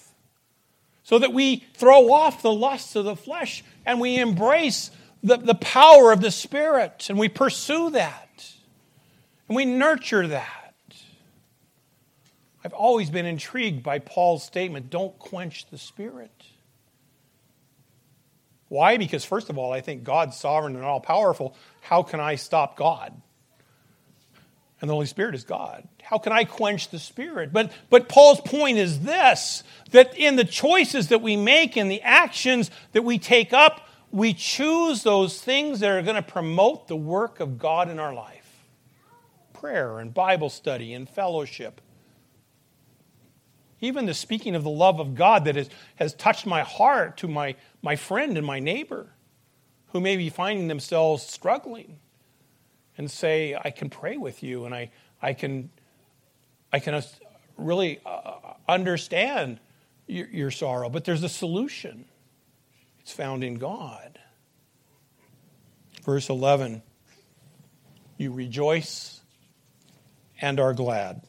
So 1.06 1.20
that 1.20 1.32
we 1.32 1.64
throw 1.74 2.12
off 2.12 2.42
the 2.42 2.52
lusts 2.52 2.96
of 2.96 3.04
the 3.04 3.14
flesh 3.14 3.62
and 3.84 4.00
we 4.00 4.18
embrace 4.18 4.90
the, 5.22 5.36
the 5.36 5.54
power 5.54 6.10
of 6.10 6.20
the 6.20 6.32
Spirit 6.32 7.06
and 7.08 7.16
we 7.16 7.28
pursue 7.28 7.90
that 7.90 8.50
and 9.46 9.54
we 9.54 9.66
nurture 9.66 10.26
that. 10.26 10.74
I've 12.64 12.72
always 12.72 13.08
been 13.08 13.24
intrigued 13.24 13.84
by 13.84 14.00
Paul's 14.00 14.42
statement 14.42 14.90
don't 14.90 15.16
quench 15.20 15.66
the 15.70 15.78
Spirit. 15.78 16.42
Why? 18.66 18.96
Because, 18.96 19.24
first 19.24 19.48
of 19.48 19.58
all, 19.58 19.72
I 19.72 19.82
think 19.82 20.02
God's 20.02 20.36
sovereign 20.36 20.74
and 20.74 20.84
all 20.84 20.98
powerful. 20.98 21.54
How 21.82 22.02
can 22.02 22.18
I 22.18 22.34
stop 22.34 22.76
God? 22.76 23.12
And 24.80 24.90
the 24.90 24.94
Holy 24.94 25.06
Spirit 25.06 25.34
is 25.34 25.44
God. 25.44 25.88
How 26.02 26.18
can 26.18 26.32
I 26.32 26.44
quench 26.44 26.90
the 26.90 26.98
Spirit? 26.98 27.52
But, 27.52 27.72
but 27.88 28.08
Paul's 28.08 28.40
point 28.40 28.78
is 28.78 29.00
this 29.00 29.62
that 29.92 30.16
in 30.16 30.36
the 30.36 30.44
choices 30.44 31.08
that 31.08 31.22
we 31.22 31.36
make, 31.36 31.76
in 31.76 31.88
the 31.88 32.02
actions 32.02 32.70
that 32.92 33.02
we 33.02 33.18
take 33.18 33.52
up, 33.52 33.88
we 34.10 34.34
choose 34.34 35.02
those 35.02 35.40
things 35.40 35.80
that 35.80 35.90
are 35.90 36.02
going 36.02 36.16
to 36.16 36.22
promote 36.22 36.88
the 36.88 36.96
work 36.96 37.40
of 37.40 37.58
God 37.58 37.88
in 37.90 37.98
our 37.98 38.14
life 38.14 38.42
prayer 39.52 39.98
and 39.98 40.12
Bible 40.12 40.50
study 40.50 40.92
and 40.92 41.08
fellowship 41.08 41.80
even 43.80 44.06
the 44.06 44.14
speaking 44.14 44.54
of 44.54 44.64
the 44.64 44.70
love 44.70 45.00
of 45.00 45.14
God 45.14 45.44
that 45.44 45.56
has, 45.56 45.68
has 45.96 46.14
touched 46.14 46.46
my 46.46 46.62
heart 46.62 47.18
to 47.18 47.28
my, 47.28 47.56
my 47.82 47.96
friend 47.96 48.36
and 48.36 48.46
my 48.46 48.58
neighbor 48.58 49.12
who 49.88 50.00
may 50.00 50.16
be 50.16 50.30
finding 50.30 50.68
themselves 50.68 51.22
struggling 51.22 51.98
and 52.98 53.10
say, 53.10 53.58
I 53.62 53.70
can 53.70 53.90
pray 53.90 54.16
with 54.16 54.42
you 54.42 54.64
and 54.64 54.74
I, 54.74 54.90
I 55.20 55.32
can, 55.32 55.70
I 56.72 56.78
can 56.78 57.02
really 57.56 58.00
uh, 58.04 58.54
understand 58.68 59.60
your, 60.06 60.28
your 60.28 60.50
sorrow. 60.50 60.88
But 60.88 61.04
there's 61.04 61.22
a 61.22 61.28
solution, 61.28 62.06
it's 63.00 63.12
found 63.12 63.44
in 63.44 63.54
God. 63.54 64.18
Verse 66.04 66.28
11 66.28 66.82
You 68.16 68.32
rejoice 68.32 69.20
and 70.40 70.60
are 70.60 70.74
glad. 70.74 71.22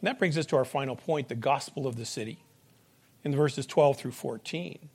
And 0.00 0.08
that 0.08 0.18
brings 0.18 0.38
us 0.38 0.46
to 0.46 0.56
our 0.56 0.64
final 0.64 0.96
point 0.96 1.28
the 1.28 1.34
gospel 1.34 1.86
of 1.86 1.96
the 1.96 2.04
city 2.04 2.38
in 3.24 3.34
verses 3.34 3.66
12 3.66 3.98
through 3.98 4.12
14. 4.12 4.88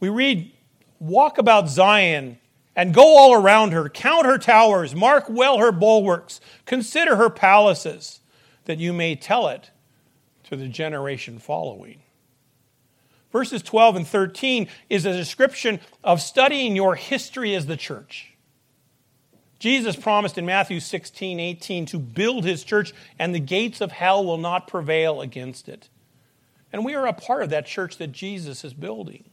We 0.00 0.08
read, 0.08 0.52
Walk 0.98 1.38
about 1.38 1.68
Zion 1.68 2.38
and 2.74 2.94
go 2.94 3.16
all 3.16 3.34
around 3.34 3.72
her, 3.72 3.88
count 3.88 4.26
her 4.26 4.38
towers, 4.38 4.94
mark 4.94 5.26
well 5.28 5.58
her 5.58 5.72
bulwarks, 5.72 6.40
consider 6.64 7.16
her 7.16 7.30
palaces, 7.30 8.20
that 8.64 8.78
you 8.78 8.92
may 8.92 9.14
tell 9.14 9.48
it 9.48 9.70
to 10.44 10.56
the 10.56 10.68
generation 10.68 11.38
following. 11.38 12.02
Verses 13.30 13.62
12 13.62 13.96
and 13.96 14.06
13 14.06 14.68
is 14.90 15.06
a 15.06 15.12
description 15.12 15.80
of 16.04 16.20
studying 16.20 16.76
your 16.76 16.94
history 16.94 17.54
as 17.54 17.66
the 17.66 17.76
church. 17.76 18.34
Jesus 19.58 19.96
promised 19.96 20.38
in 20.38 20.44
Matthew 20.44 20.80
16, 20.80 21.38
18 21.38 21.86
to 21.86 21.98
build 21.98 22.44
his 22.44 22.64
church, 22.64 22.92
and 23.18 23.34
the 23.34 23.40
gates 23.40 23.80
of 23.80 23.92
hell 23.92 24.24
will 24.24 24.38
not 24.38 24.66
prevail 24.66 25.20
against 25.20 25.68
it. 25.68 25.88
And 26.72 26.84
we 26.84 26.94
are 26.94 27.06
a 27.06 27.12
part 27.12 27.42
of 27.42 27.50
that 27.50 27.66
church 27.66 27.96
that 27.98 28.12
Jesus 28.12 28.64
is 28.64 28.74
building. 28.74 29.24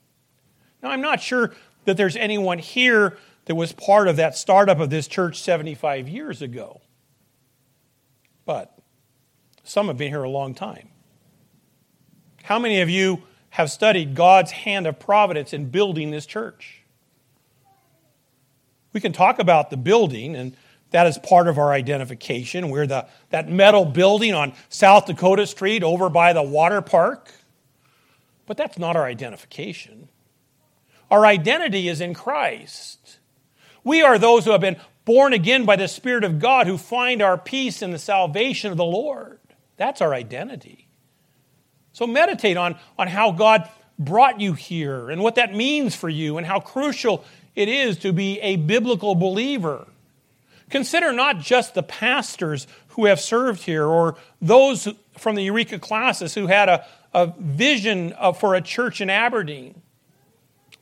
Now, 0.82 0.92
I'm 0.92 1.02
not 1.02 1.22
sure 1.22 1.54
that 1.90 1.98
there's 1.98 2.16
anyone 2.16 2.60
here 2.60 3.18
that 3.46 3.56
was 3.56 3.74
part 3.74 4.08
of 4.08 4.18
that 4.18 4.38
startup 4.38 4.80
of 4.80 4.92
this 4.92 5.08
church 5.08 5.42
75 5.42 6.08
years 6.08 6.42
ago. 6.42 6.82
But 8.46 8.78
some 9.64 9.88
have 9.88 9.98
been 9.98 10.10
here 10.10 10.24
a 10.24 10.30
long 10.30 10.54
time. 10.54 10.90
How 12.44 12.60
many 12.60 12.82
of 12.82 12.90
you 12.90 13.24
have 13.50 13.72
studied 13.72 14.14
God's 14.14 14.52
hand 14.52 14.86
of 14.86 15.00
providence 15.00 15.52
in 15.52 15.70
building 15.70 16.12
this 16.12 16.28
church? 16.28 16.84
We 18.94 19.02
can 19.02 19.14
talk 19.14 19.40
about 19.40 19.72
the 19.72 19.78
building, 19.78 20.36
and 20.36 20.56
that 20.92 21.08
is 21.08 21.18
part 21.18 21.48
of 21.48 21.58
our 21.58 21.72
identification. 21.72 22.70
We're 22.70 22.88
the, 22.88 23.08
that 23.32 23.50
metal 23.50 23.84
building 23.84 24.36
on 24.36 24.54
South 24.70 25.08
Dakota 25.08 25.48
Street 25.48 25.84
over 25.84 26.10
by 26.10 26.34
the 26.34 26.44
water 26.44 26.82
park. 26.82 27.32
But 28.46 28.58
that's 28.58 28.78
not 28.78 28.96
our 28.96 29.06
identification. 29.06 30.10
Our 31.12 31.26
identity 31.26 31.88
is 31.88 32.02
in 32.02 32.14
Christ. 32.14 33.20
We 33.84 34.02
are 34.02 34.18
those 34.18 34.46
who 34.46 34.52
have 34.52 34.62
been 34.62 34.78
born 35.06 35.34
again 35.34 35.66
by 35.66 35.76
the 35.76 35.88
Spirit 35.88 36.24
of 36.24 36.40
God 36.40 36.68
who 36.68 36.78
find 36.78 37.22
our 37.22 37.38
peace 37.38 37.82
in 37.82 37.92
the 37.92 38.00
salvation 38.00 38.72
of 38.72 38.78
the 38.78 38.86
Lord. 38.86 39.40
That's 39.78 40.02
our 40.02 40.14
identity. 40.14 40.88
So 41.94 42.06
meditate 42.06 42.58
on, 42.58 42.78
on 42.98 43.08
how 43.08 43.32
God 43.32 43.68
brought 43.98 44.40
you 44.40 44.54
here 44.54 45.10
and 45.10 45.22
what 45.22 45.36
that 45.36 45.54
means 45.54 45.96
for 45.96 46.10
you 46.10 46.38
and 46.38 46.46
how 46.46 46.60
crucial 46.60 47.26
it 47.56 47.68
is 47.68 47.98
to 48.00 48.14
be 48.14 48.40
a 48.42 48.56
biblical 48.56 49.16
believer. 49.16 49.88
Consider 50.70 51.12
not 51.12 51.40
just 51.40 51.74
the 51.74 51.84
pastors 51.84 52.68
who 52.90 53.06
have 53.06 53.20
served 53.20 53.64
here 53.64 53.86
or 53.86 54.16
those 54.42 54.88
from 55.18 55.36
the 55.36 55.44
Eureka 55.44 55.80
Classis 55.80 56.36
who 56.36 56.48
had 56.48 56.70
a, 56.70 56.86
a 57.14 57.34
vision 57.38 58.14
of, 58.14 58.40
for 58.40 58.56
a 58.56 58.62
church 58.62 59.02
in 59.02 59.10
Aberdeen, 59.10 59.82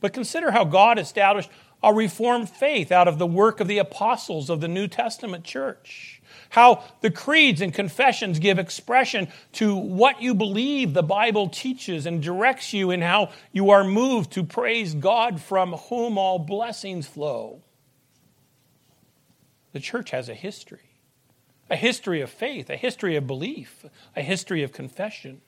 but 0.00 0.12
consider 0.12 0.50
how 0.50 0.64
God 0.64 0.98
established 0.98 1.50
a 1.82 1.94
reformed 1.94 2.48
faith 2.48 2.90
out 2.90 3.08
of 3.08 3.18
the 3.18 3.26
work 3.26 3.60
of 3.60 3.68
the 3.68 3.78
apostles 3.78 4.50
of 4.50 4.60
the 4.60 4.68
New 4.68 4.88
Testament 4.88 5.44
church 5.44 6.18
how 6.50 6.82
the 7.00 7.10
creeds 7.10 7.60
and 7.60 7.72
confessions 7.72 8.38
give 8.38 8.58
expression 8.58 9.28
to 9.52 9.76
what 9.76 10.22
you 10.22 10.34
believe 10.34 10.92
the 10.94 11.02
Bible 11.02 11.48
teaches 11.48 12.06
and 12.06 12.22
directs 12.22 12.72
you 12.72 12.90
in 12.90 13.02
how 13.02 13.30
you 13.52 13.70
are 13.70 13.84
moved 13.84 14.32
to 14.32 14.44
praise 14.44 14.94
God 14.94 15.40
from 15.40 15.72
whom 15.72 16.16
all 16.16 16.38
blessings 16.38 17.06
flow. 17.06 17.62
The 19.72 19.80
church 19.80 20.10
has 20.10 20.28
a 20.28 20.34
history 20.34 20.80
a 21.70 21.76
history 21.76 22.22
of 22.22 22.30
faith, 22.30 22.70
a 22.70 22.76
history 22.76 23.14
of 23.14 23.26
belief, 23.26 23.84
a 24.16 24.22
history 24.22 24.62
of 24.62 24.72
confession. 24.72 25.42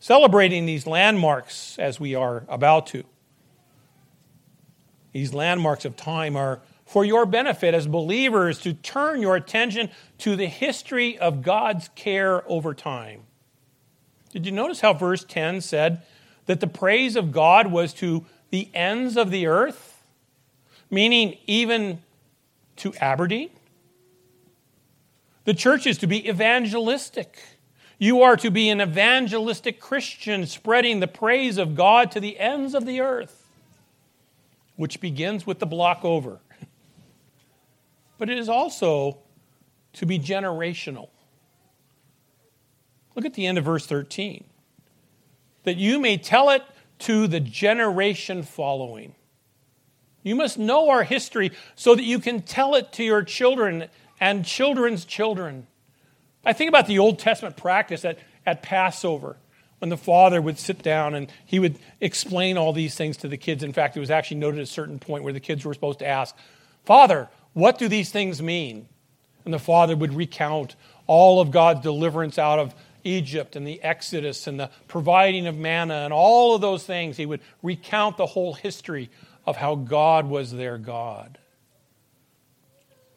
Celebrating 0.00 0.66
these 0.66 0.86
landmarks 0.86 1.78
as 1.78 1.98
we 1.98 2.14
are 2.14 2.44
about 2.48 2.86
to, 2.88 3.04
these 5.12 5.34
landmarks 5.34 5.84
of 5.84 5.96
time 5.96 6.36
are 6.36 6.60
for 6.86 7.04
your 7.04 7.26
benefit 7.26 7.74
as 7.74 7.86
believers 7.86 8.60
to 8.60 8.72
turn 8.72 9.20
your 9.20 9.36
attention 9.36 9.90
to 10.18 10.36
the 10.36 10.46
history 10.46 11.18
of 11.18 11.42
God's 11.42 11.90
care 11.94 12.48
over 12.50 12.72
time. 12.72 13.22
Did 14.30 14.46
you 14.46 14.52
notice 14.52 14.80
how 14.80 14.94
verse 14.94 15.24
10 15.24 15.60
said 15.60 16.02
that 16.46 16.60
the 16.60 16.66
praise 16.66 17.16
of 17.16 17.32
God 17.32 17.70
was 17.70 17.92
to 17.94 18.24
the 18.50 18.70
ends 18.72 19.16
of 19.16 19.30
the 19.30 19.46
earth? 19.46 20.04
Meaning, 20.90 21.36
even 21.46 22.02
to 22.76 22.94
Aberdeen? 23.00 23.50
The 25.44 25.54
church 25.54 25.86
is 25.86 25.98
to 25.98 26.06
be 26.06 26.28
evangelistic. 26.28 27.57
You 27.98 28.22
are 28.22 28.36
to 28.36 28.50
be 28.50 28.68
an 28.68 28.80
evangelistic 28.80 29.80
Christian 29.80 30.46
spreading 30.46 31.00
the 31.00 31.08
praise 31.08 31.58
of 31.58 31.74
God 31.74 32.12
to 32.12 32.20
the 32.20 32.38
ends 32.38 32.74
of 32.74 32.86
the 32.86 33.00
earth, 33.00 33.44
which 34.76 35.00
begins 35.00 35.46
with 35.46 35.58
the 35.58 35.66
block 35.66 36.04
over. 36.04 36.38
But 38.16 38.30
it 38.30 38.38
is 38.38 38.48
also 38.48 39.18
to 39.94 40.06
be 40.06 40.18
generational. 40.18 41.08
Look 43.16 43.24
at 43.24 43.34
the 43.34 43.46
end 43.46 43.58
of 43.58 43.64
verse 43.64 43.84
13. 43.84 44.44
That 45.64 45.76
you 45.76 45.98
may 45.98 46.16
tell 46.16 46.50
it 46.50 46.62
to 47.00 47.26
the 47.26 47.40
generation 47.40 48.44
following. 48.44 49.14
You 50.22 50.36
must 50.36 50.56
know 50.56 50.88
our 50.90 51.02
history 51.02 51.50
so 51.74 51.96
that 51.96 52.04
you 52.04 52.20
can 52.20 52.42
tell 52.42 52.74
it 52.76 52.92
to 52.92 53.04
your 53.04 53.22
children 53.22 53.88
and 54.20 54.44
children's 54.44 55.04
children. 55.04 55.66
I 56.48 56.54
think 56.54 56.70
about 56.70 56.86
the 56.86 56.98
Old 56.98 57.18
Testament 57.18 57.58
practice 57.58 58.06
at, 58.06 58.18
at 58.46 58.62
Passover 58.62 59.36
when 59.80 59.90
the 59.90 59.98
father 59.98 60.40
would 60.40 60.58
sit 60.58 60.82
down 60.82 61.14
and 61.14 61.30
he 61.44 61.58
would 61.58 61.78
explain 62.00 62.56
all 62.56 62.72
these 62.72 62.94
things 62.94 63.18
to 63.18 63.28
the 63.28 63.36
kids. 63.36 63.62
In 63.62 63.74
fact, 63.74 63.98
it 63.98 64.00
was 64.00 64.10
actually 64.10 64.38
noted 64.38 64.60
at 64.60 64.62
a 64.62 64.66
certain 64.66 64.98
point 64.98 65.24
where 65.24 65.34
the 65.34 65.40
kids 65.40 65.66
were 65.66 65.74
supposed 65.74 65.98
to 65.98 66.06
ask, 66.06 66.34
Father, 66.86 67.28
what 67.52 67.78
do 67.78 67.86
these 67.86 68.10
things 68.10 68.40
mean? 68.40 68.88
And 69.44 69.52
the 69.52 69.58
father 69.58 69.94
would 69.94 70.14
recount 70.14 70.74
all 71.06 71.42
of 71.42 71.50
God's 71.50 71.82
deliverance 71.82 72.38
out 72.38 72.58
of 72.58 72.74
Egypt 73.04 73.54
and 73.54 73.66
the 73.66 73.82
Exodus 73.82 74.46
and 74.46 74.58
the 74.58 74.70
providing 74.86 75.46
of 75.48 75.54
manna 75.54 75.96
and 75.96 76.14
all 76.14 76.54
of 76.54 76.62
those 76.62 76.82
things. 76.82 77.18
He 77.18 77.26
would 77.26 77.42
recount 77.62 78.16
the 78.16 78.24
whole 78.24 78.54
history 78.54 79.10
of 79.44 79.58
how 79.58 79.74
God 79.74 80.26
was 80.26 80.50
their 80.50 80.78
God. 80.78 81.36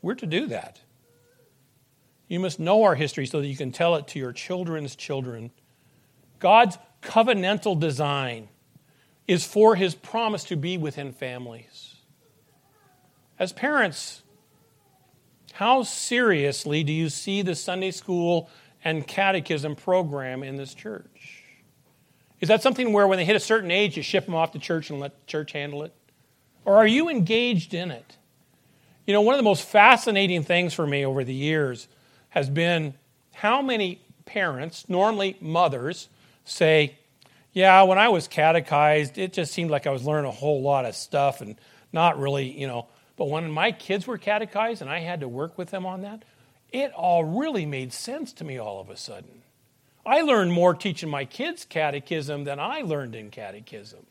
We're 0.02 0.16
to 0.16 0.26
do 0.26 0.48
that. 0.48 0.82
You 2.32 2.40
must 2.40 2.62
know 2.62 2.84
our 2.84 2.96
history 2.96 3.26
so 3.26 3.42
that 3.42 3.48
you 3.48 3.58
can 3.58 3.74
tell 3.74 3.98
it 3.98 4.08
to 4.08 4.20
your 4.20 4.32
children's 4.32 4.96
children. 4.96 5.52
God's 6.40 6.78
covenantal 7.02 7.78
design 7.78 8.48
is 9.28 9.46
for 9.46 9.76
his 9.76 9.96
promise 9.96 10.46
to 10.46 10.56
be 10.56 10.78
within 10.78 11.12
families. 11.12 11.96
As 13.38 13.52
parents, 13.52 14.24
how 15.52 15.84
seriously 15.84 16.86
do 16.86 16.94
you 16.94 17.10
see 17.10 17.42
the 17.42 17.54
Sunday 17.54 17.92
school 17.92 18.50
and 18.82 19.06
catechism 19.06 19.76
program 19.76 20.42
in 20.42 20.56
this 20.56 20.74
church? 20.74 21.44
Is 22.40 22.48
that 22.48 22.64
something 22.64 22.94
where 22.94 23.08
when 23.08 23.18
they 23.18 23.26
hit 23.26 23.36
a 23.36 23.42
certain 23.42 23.72
age, 23.72 23.98
you 23.98 24.04
ship 24.04 24.26
them 24.26 24.36
off 24.36 24.54
to 24.54 24.60
church 24.60 24.90
and 24.90 25.02
let 25.02 25.28
church 25.28 25.52
handle 25.52 25.84
it? 25.84 25.94
Or 26.64 26.78
are 26.78 26.88
you 26.88 27.10
engaged 27.10 27.74
in 27.74 27.92
it? 27.92 28.16
You 29.06 29.14
know, 29.14 29.20
one 29.20 29.36
of 29.36 29.40
the 29.40 29.44
most 29.44 29.68
fascinating 29.68 30.44
things 30.44 30.74
for 30.74 30.88
me 30.88 31.06
over 31.06 31.26
the 31.26 31.34
years 31.34 31.90
has 32.32 32.50
been 32.50 32.96
how 33.34 33.62
many 33.62 34.02
parents, 34.26 34.90
normally 34.90 35.38
mothers, 35.40 36.10
say, 36.44 36.98
Yeah, 37.54 37.84
when 37.84 37.98
I 37.98 38.10
was 38.10 38.28
catechized, 38.28 39.18
it 39.18 39.34
just 39.34 39.54
seemed 39.54 39.70
like 39.70 39.86
I 39.86 39.92
was 39.92 40.04
learning 40.04 40.30
a 40.30 40.34
whole 40.34 40.62
lot 40.62 40.86
of 40.86 40.96
stuff 40.96 41.42
and 41.42 41.56
not 41.94 42.20
really, 42.20 42.50
you 42.50 42.68
know. 42.68 42.88
But 43.18 43.30
when 43.30 43.52
my 43.52 43.72
kids 43.72 44.08
were 44.08 44.18
catechized 44.18 44.82
and 44.82 44.90
I 44.90 45.00
had 45.00 45.20
to 45.20 45.28
work 45.28 45.58
with 45.58 45.70
them 45.70 45.86
on 45.86 46.02
that, 46.02 46.24
it 46.72 46.92
all 46.94 47.24
really 47.24 47.66
made 47.66 47.94
sense 47.94 48.34
to 48.34 48.44
me 48.44 48.58
all 48.58 48.80
of 48.80 48.90
a 48.90 48.98
sudden. 48.98 49.44
I 50.06 50.22
learned 50.22 50.54
more 50.54 50.74
teaching 50.74 51.10
my 51.10 51.26
kids 51.26 51.66
catechism 51.66 52.46
than 52.46 52.60
I 52.60 52.82
learned 52.82 53.14
in 53.14 53.30
catechism. 53.30 54.08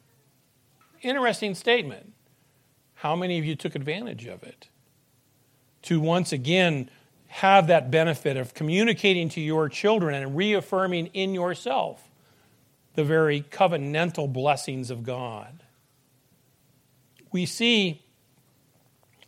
Interesting 1.02 1.54
statement. 1.54 2.12
How 2.94 3.16
many 3.16 3.38
of 3.38 3.44
you 3.44 3.56
took 3.56 3.74
advantage 3.74 4.26
of 4.26 4.42
it? 4.42 4.68
To 5.84 5.98
once 5.98 6.32
again 6.32 6.90
have 7.30 7.68
that 7.68 7.92
benefit 7.92 8.36
of 8.36 8.54
communicating 8.54 9.28
to 9.28 9.40
your 9.40 9.68
children 9.68 10.20
and 10.20 10.36
reaffirming 10.36 11.06
in 11.14 11.32
yourself 11.32 12.10
the 12.96 13.04
very 13.04 13.40
covenantal 13.40 14.30
blessings 14.30 14.90
of 14.90 15.04
God. 15.04 15.62
We 17.30 17.46
see 17.46 18.02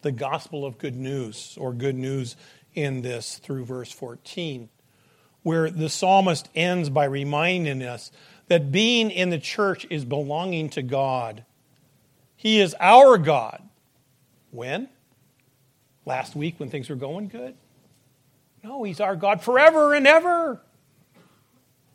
the 0.02 0.10
gospel 0.10 0.66
of 0.66 0.78
good 0.78 0.96
news 0.96 1.56
or 1.60 1.72
good 1.72 1.94
news 1.94 2.34
in 2.74 3.02
this 3.02 3.38
through 3.38 3.66
verse 3.66 3.92
14, 3.92 4.68
where 5.44 5.70
the 5.70 5.88
psalmist 5.88 6.48
ends 6.56 6.90
by 6.90 7.04
reminding 7.04 7.84
us 7.84 8.10
that 8.48 8.72
being 8.72 9.12
in 9.12 9.30
the 9.30 9.38
church 9.38 9.86
is 9.90 10.04
belonging 10.04 10.70
to 10.70 10.82
God. 10.82 11.44
He 12.34 12.60
is 12.60 12.74
our 12.80 13.16
God. 13.16 13.62
When? 14.50 14.88
Last 16.04 16.34
week 16.34 16.58
when 16.58 16.68
things 16.68 16.90
were 16.90 16.96
going 16.96 17.28
good? 17.28 17.54
No, 18.62 18.82
He's 18.84 19.00
our 19.00 19.16
God 19.16 19.42
forever 19.42 19.94
and 19.94 20.06
ever. 20.06 20.60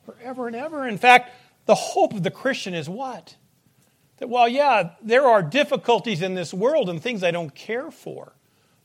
Forever 0.05 0.47
and 0.47 0.55
ever. 0.55 0.87
In 0.87 0.97
fact, 0.97 1.31
the 1.65 1.75
hope 1.75 2.13
of 2.13 2.23
the 2.23 2.31
Christian 2.31 2.73
is 2.73 2.89
what? 2.89 3.35
That 4.17 4.29
while, 4.29 4.47
yeah, 4.47 4.91
there 5.01 5.25
are 5.25 5.41
difficulties 5.41 6.21
in 6.21 6.33
this 6.33 6.53
world 6.53 6.89
and 6.89 7.01
things 7.01 7.23
I 7.23 7.31
don't 7.31 7.53
care 7.53 7.91
for, 7.91 8.33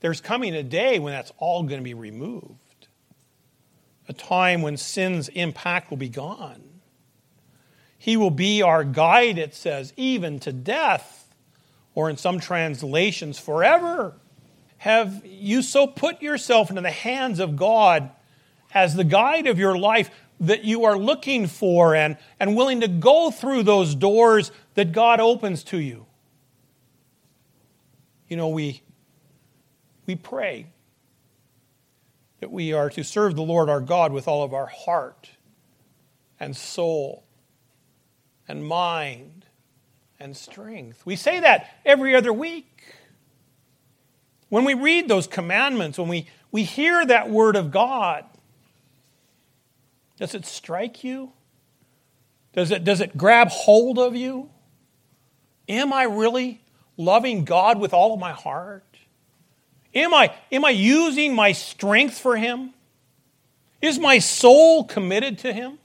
there's 0.00 0.20
coming 0.20 0.54
a 0.54 0.62
day 0.62 0.98
when 0.98 1.12
that's 1.12 1.32
all 1.38 1.62
going 1.62 1.80
to 1.80 1.84
be 1.84 1.94
removed. 1.94 2.58
A 4.08 4.12
time 4.12 4.62
when 4.62 4.76
sin's 4.76 5.28
impact 5.28 5.90
will 5.90 5.96
be 5.96 6.08
gone. 6.08 6.62
He 7.96 8.16
will 8.16 8.32
be 8.32 8.62
our 8.62 8.82
guide, 8.82 9.38
it 9.38 9.54
says, 9.54 9.92
even 9.96 10.40
to 10.40 10.52
death, 10.52 11.32
or 11.94 12.10
in 12.10 12.16
some 12.16 12.40
translations, 12.40 13.38
forever. 13.38 14.16
Have 14.82 15.24
you 15.24 15.62
so 15.62 15.86
put 15.86 16.22
yourself 16.22 16.68
into 16.68 16.82
the 16.82 16.90
hands 16.90 17.38
of 17.38 17.54
God 17.54 18.10
as 18.74 18.96
the 18.96 19.04
guide 19.04 19.46
of 19.46 19.56
your 19.56 19.78
life 19.78 20.10
that 20.40 20.64
you 20.64 20.86
are 20.86 20.98
looking 20.98 21.46
for 21.46 21.94
and, 21.94 22.16
and 22.40 22.56
willing 22.56 22.80
to 22.80 22.88
go 22.88 23.30
through 23.30 23.62
those 23.62 23.94
doors 23.94 24.50
that 24.74 24.90
God 24.90 25.20
opens 25.20 25.62
to 25.66 25.78
you? 25.78 26.06
You 28.26 28.36
know, 28.36 28.48
we 28.48 28.82
we 30.06 30.16
pray 30.16 30.66
that 32.40 32.50
we 32.50 32.72
are 32.72 32.90
to 32.90 33.04
serve 33.04 33.36
the 33.36 33.42
Lord 33.42 33.68
our 33.68 33.80
God 33.80 34.12
with 34.12 34.26
all 34.26 34.42
of 34.42 34.52
our 34.52 34.66
heart 34.66 35.30
and 36.40 36.56
soul 36.56 37.22
and 38.48 38.66
mind 38.66 39.46
and 40.18 40.36
strength. 40.36 41.06
We 41.06 41.14
say 41.14 41.38
that 41.38 41.70
every 41.84 42.16
other 42.16 42.32
week. 42.32 42.71
When 44.52 44.66
we 44.66 44.74
read 44.74 45.08
those 45.08 45.26
commandments, 45.26 45.96
when 45.96 46.08
we, 46.08 46.26
we 46.50 46.64
hear 46.64 47.06
that 47.06 47.30
word 47.30 47.56
of 47.56 47.70
God, 47.70 48.26
does 50.18 50.34
it 50.34 50.44
strike 50.44 51.02
you? 51.02 51.32
Does 52.52 52.70
it, 52.70 52.84
does 52.84 53.00
it 53.00 53.16
grab 53.16 53.48
hold 53.48 53.98
of 53.98 54.14
you? 54.14 54.50
Am 55.70 55.90
I 55.90 56.02
really 56.02 56.60
loving 56.98 57.46
God 57.46 57.80
with 57.80 57.94
all 57.94 58.12
of 58.12 58.20
my 58.20 58.32
heart? 58.32 58.84
Am 59.94 60.12
I, 60.12 60.34
am 60.52 60.66
I 60.66 60.70
using 60.70 61.34
my 61.34 61.52
strength 61.52 62.18
for 62.18 62.36
Him? 62.36 62.74
Is 63.80 63.98
my 63.98 64.18
soul 64.18 64.84
committed 64.84 65.38
to 65.38 65.54
Him 65.54 65.78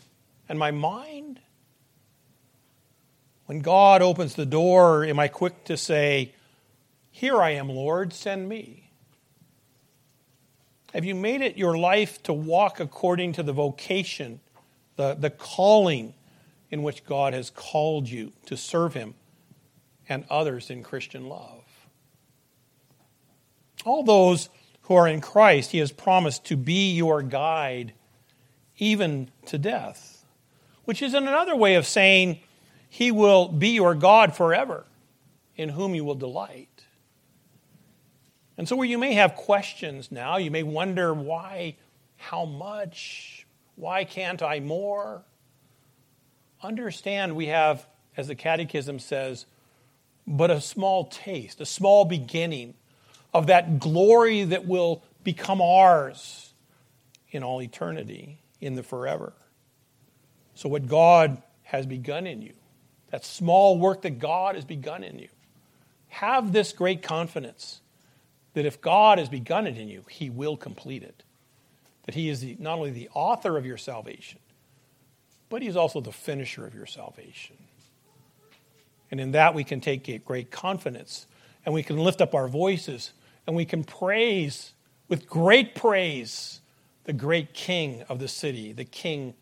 and 0.49 0.59
my 0.59 0.71
mind? 0.71 1.39
When 3.45 3.61
God 3.61 4.01
opens 4.01 4.35
the 4.35 4.45
door, 4.45 5.05
am 5.05 5.19
I 5.19 5.29
quick 5.29 5.63
to 5.63 5.77
say, 5.77 6.33
Here 7.17 7.41
I 7.41 7.49
am, 7.51 7.67
Lord, 7.67 8.13
send 8.13 8.47
me? 8.47 8.91
Have 10.93 11.03
you 11.03 11.15
made 11.15 11.41
it 11.41 11.57
your 11.57 11.75
life 11.75 12.21
to 12.23 12.31
walk 12.31 12.79
according 12.79 13.33
to 13.33 13.41
the 13.43 13.53
vocation, 13.53 14.39
the, 14.97 15.15
the 15.15 15.31
calling 15.31 16.13
in 16.69 16.83
which 16.83 17.03
God 17.05 17.33
has 17.33 17.49
called 17.49 18.07
you 18.07 18.33
to 18.45 18.55
serve 18.55 18.93
Him 18.93 19.15
and 20.07 20.25
others 20.29 20.69
in 20.69 20.83
Christian 20.83 21.27
love? 21.27 21.63
all 23.83 24.03
those 24.03 24.49
who 24.83 24.93
are 24.93 25.07
in 25.07 25.21
Christ, 25.21 25.71
he 25.71 25.79
has 25.79 25.91
promised 25.91 26.45
to 26.45 26.55
be 26.55 26.93
your 26.93 27.23
guide 27.23 27.93
even 28.77 29.31
to 29.47 29.57
death, 29.57 30.23
which 30.85 31.01
is 31.01 31.15
another 31.15 31.55
way 31.55 31.73
of 31.73 31.87
saying 31.87 32.39
he 32.89 33.11
will 33.11 33.47
be 33.47 33.69
your 33.69 33.95
God 33.95 34.35
forever, 34.35 34.85
in 35.55 35.69
whom 35.69 35.95
you 35.95 36.05
will 36.05 36.15
delight. 36.15 36.76
And 38.57 38.67
so, 38.67 38.75
where 38.75 38.87
you 38.87 38.97
may 38.97 39.13
have 39.13 39.35
questions 39.35 40.11
now, 40.11 40.37
you 40.37 40.49
may 40.49 40.63
wonder 40.63 41.13
why, 41.13 41.75
how 42.15 42.45
much, 42.45 43.45
why 43.75 44.03
can't 44.03 44.41
I 44.41 44.59
more? 44.59 45.23
Understand 46.63 47.35
we 47.35 47.47
have, 47.47 47.85
as 48.15 48.27
the 48.27 48.35
Catechism 48.35 48.97
says, 48.97 49.45
but 50.25 50.49
a 50.49 50.59
small 50.59 51.05
taste, 51.05 51.61
a 51.61 51.65
small 51.65 52.03
beginning 52.03 52.73
of 53.33 53.47
that 53.47 53.79
glory 53.79 54.43
that 54.45 54.65
will 54.65 55.03
become 55.23 55.61
ours 55.61 56.53
in 57.29 57.43
all 57.43 57.61
eternity, 57.61 58.39
in 58.59 58.73
the 58.73 58.81
forever. 58.81 59.33
So, 60.55 60.67
what 60.67 60.87
God 60.87 61.43
has 61.61 61.85
begun 61.85 62.25
in 62.25 62.41
you, 62.41 62.53
that 63.11 63.23
small 63.23 63.77
work 63.77 64.01
that 64.01 64.17
God 64.17 64.55
has 64.55 64.65
begun 64.65 65.03
in 65.03 65.19
you, 65.19 65.29
have 66.07 66.51
this 66.51 66.73
great 66.73 67.03
confidence 67.03 67.81
that 68.57 68.65
if 68.65 68.81
God 68.81 69.19
has 69.19 69.29
begun 69.29 69.67
it 69.67 69.77
in 69.77 69.87
you, 69.87 70.03
He 70.09 70.31
will 70.31 70.57
complete 70.57 71.03
it. 71.03 71.21
That 72.07 72.15
He 72.15 72.27
is 72.27 72.41
the, 72.41 72.57
not 72.59 72.79
only 72.79 72.89
the 72.89 73.07
author 73.13 73.55
of 73.55 73.67
your 73.67 73.77
salvation, 73.77 74.39
but 75.47 75.61
He 75.61 75.67
is 75.67 75.77
also 75.77 76.01
the 76.01 76.11
finisher 76.11 76.65
of 76.65 76.73
your 76.73 76.87
salvation. 76.87 77.55
And 79.11 79.19
in 79.19 79.33
that 79.33 79.53
we 79.53 79.63
can 79.63 79.79
take 79.79 80.25
great 80.25 80.49
confidence 80.49 81.27
and 81.65 81.75
we 81.75 81.83
can 81.83 81.97
lift 81.97 82.19
up 82.19 82.33
our 82.33 82.47
voices 82.47 83.13
and 83.45 83.55
we 83.55 83.63
can 83.63 83.83
praise 83.83 84.73
with 85.07 85.29
great 85.29 85.75
praise 85.75 86.59
the 87.03 87.13
great 87.13 87.53
King 87.53 88.05
of 88.09 88.17
the 88.17 88.27
city, 88.27 88.73
the 88.73 88.85
King 88.85 89.35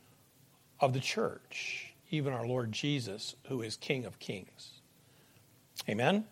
of 0.81 0.91
the 0.91 0.99
church, 0.99 1.93
even 2.11 2.33
our 2.33 2.45
Lord 2.45 2.73
Jesus, 2.73 3.37
who 3.47 3.61
is 3.61 3.77
King 3.77 4.03
of 4.03 4.19
kings. 4.19 4.71
Amen. 5.87 6.25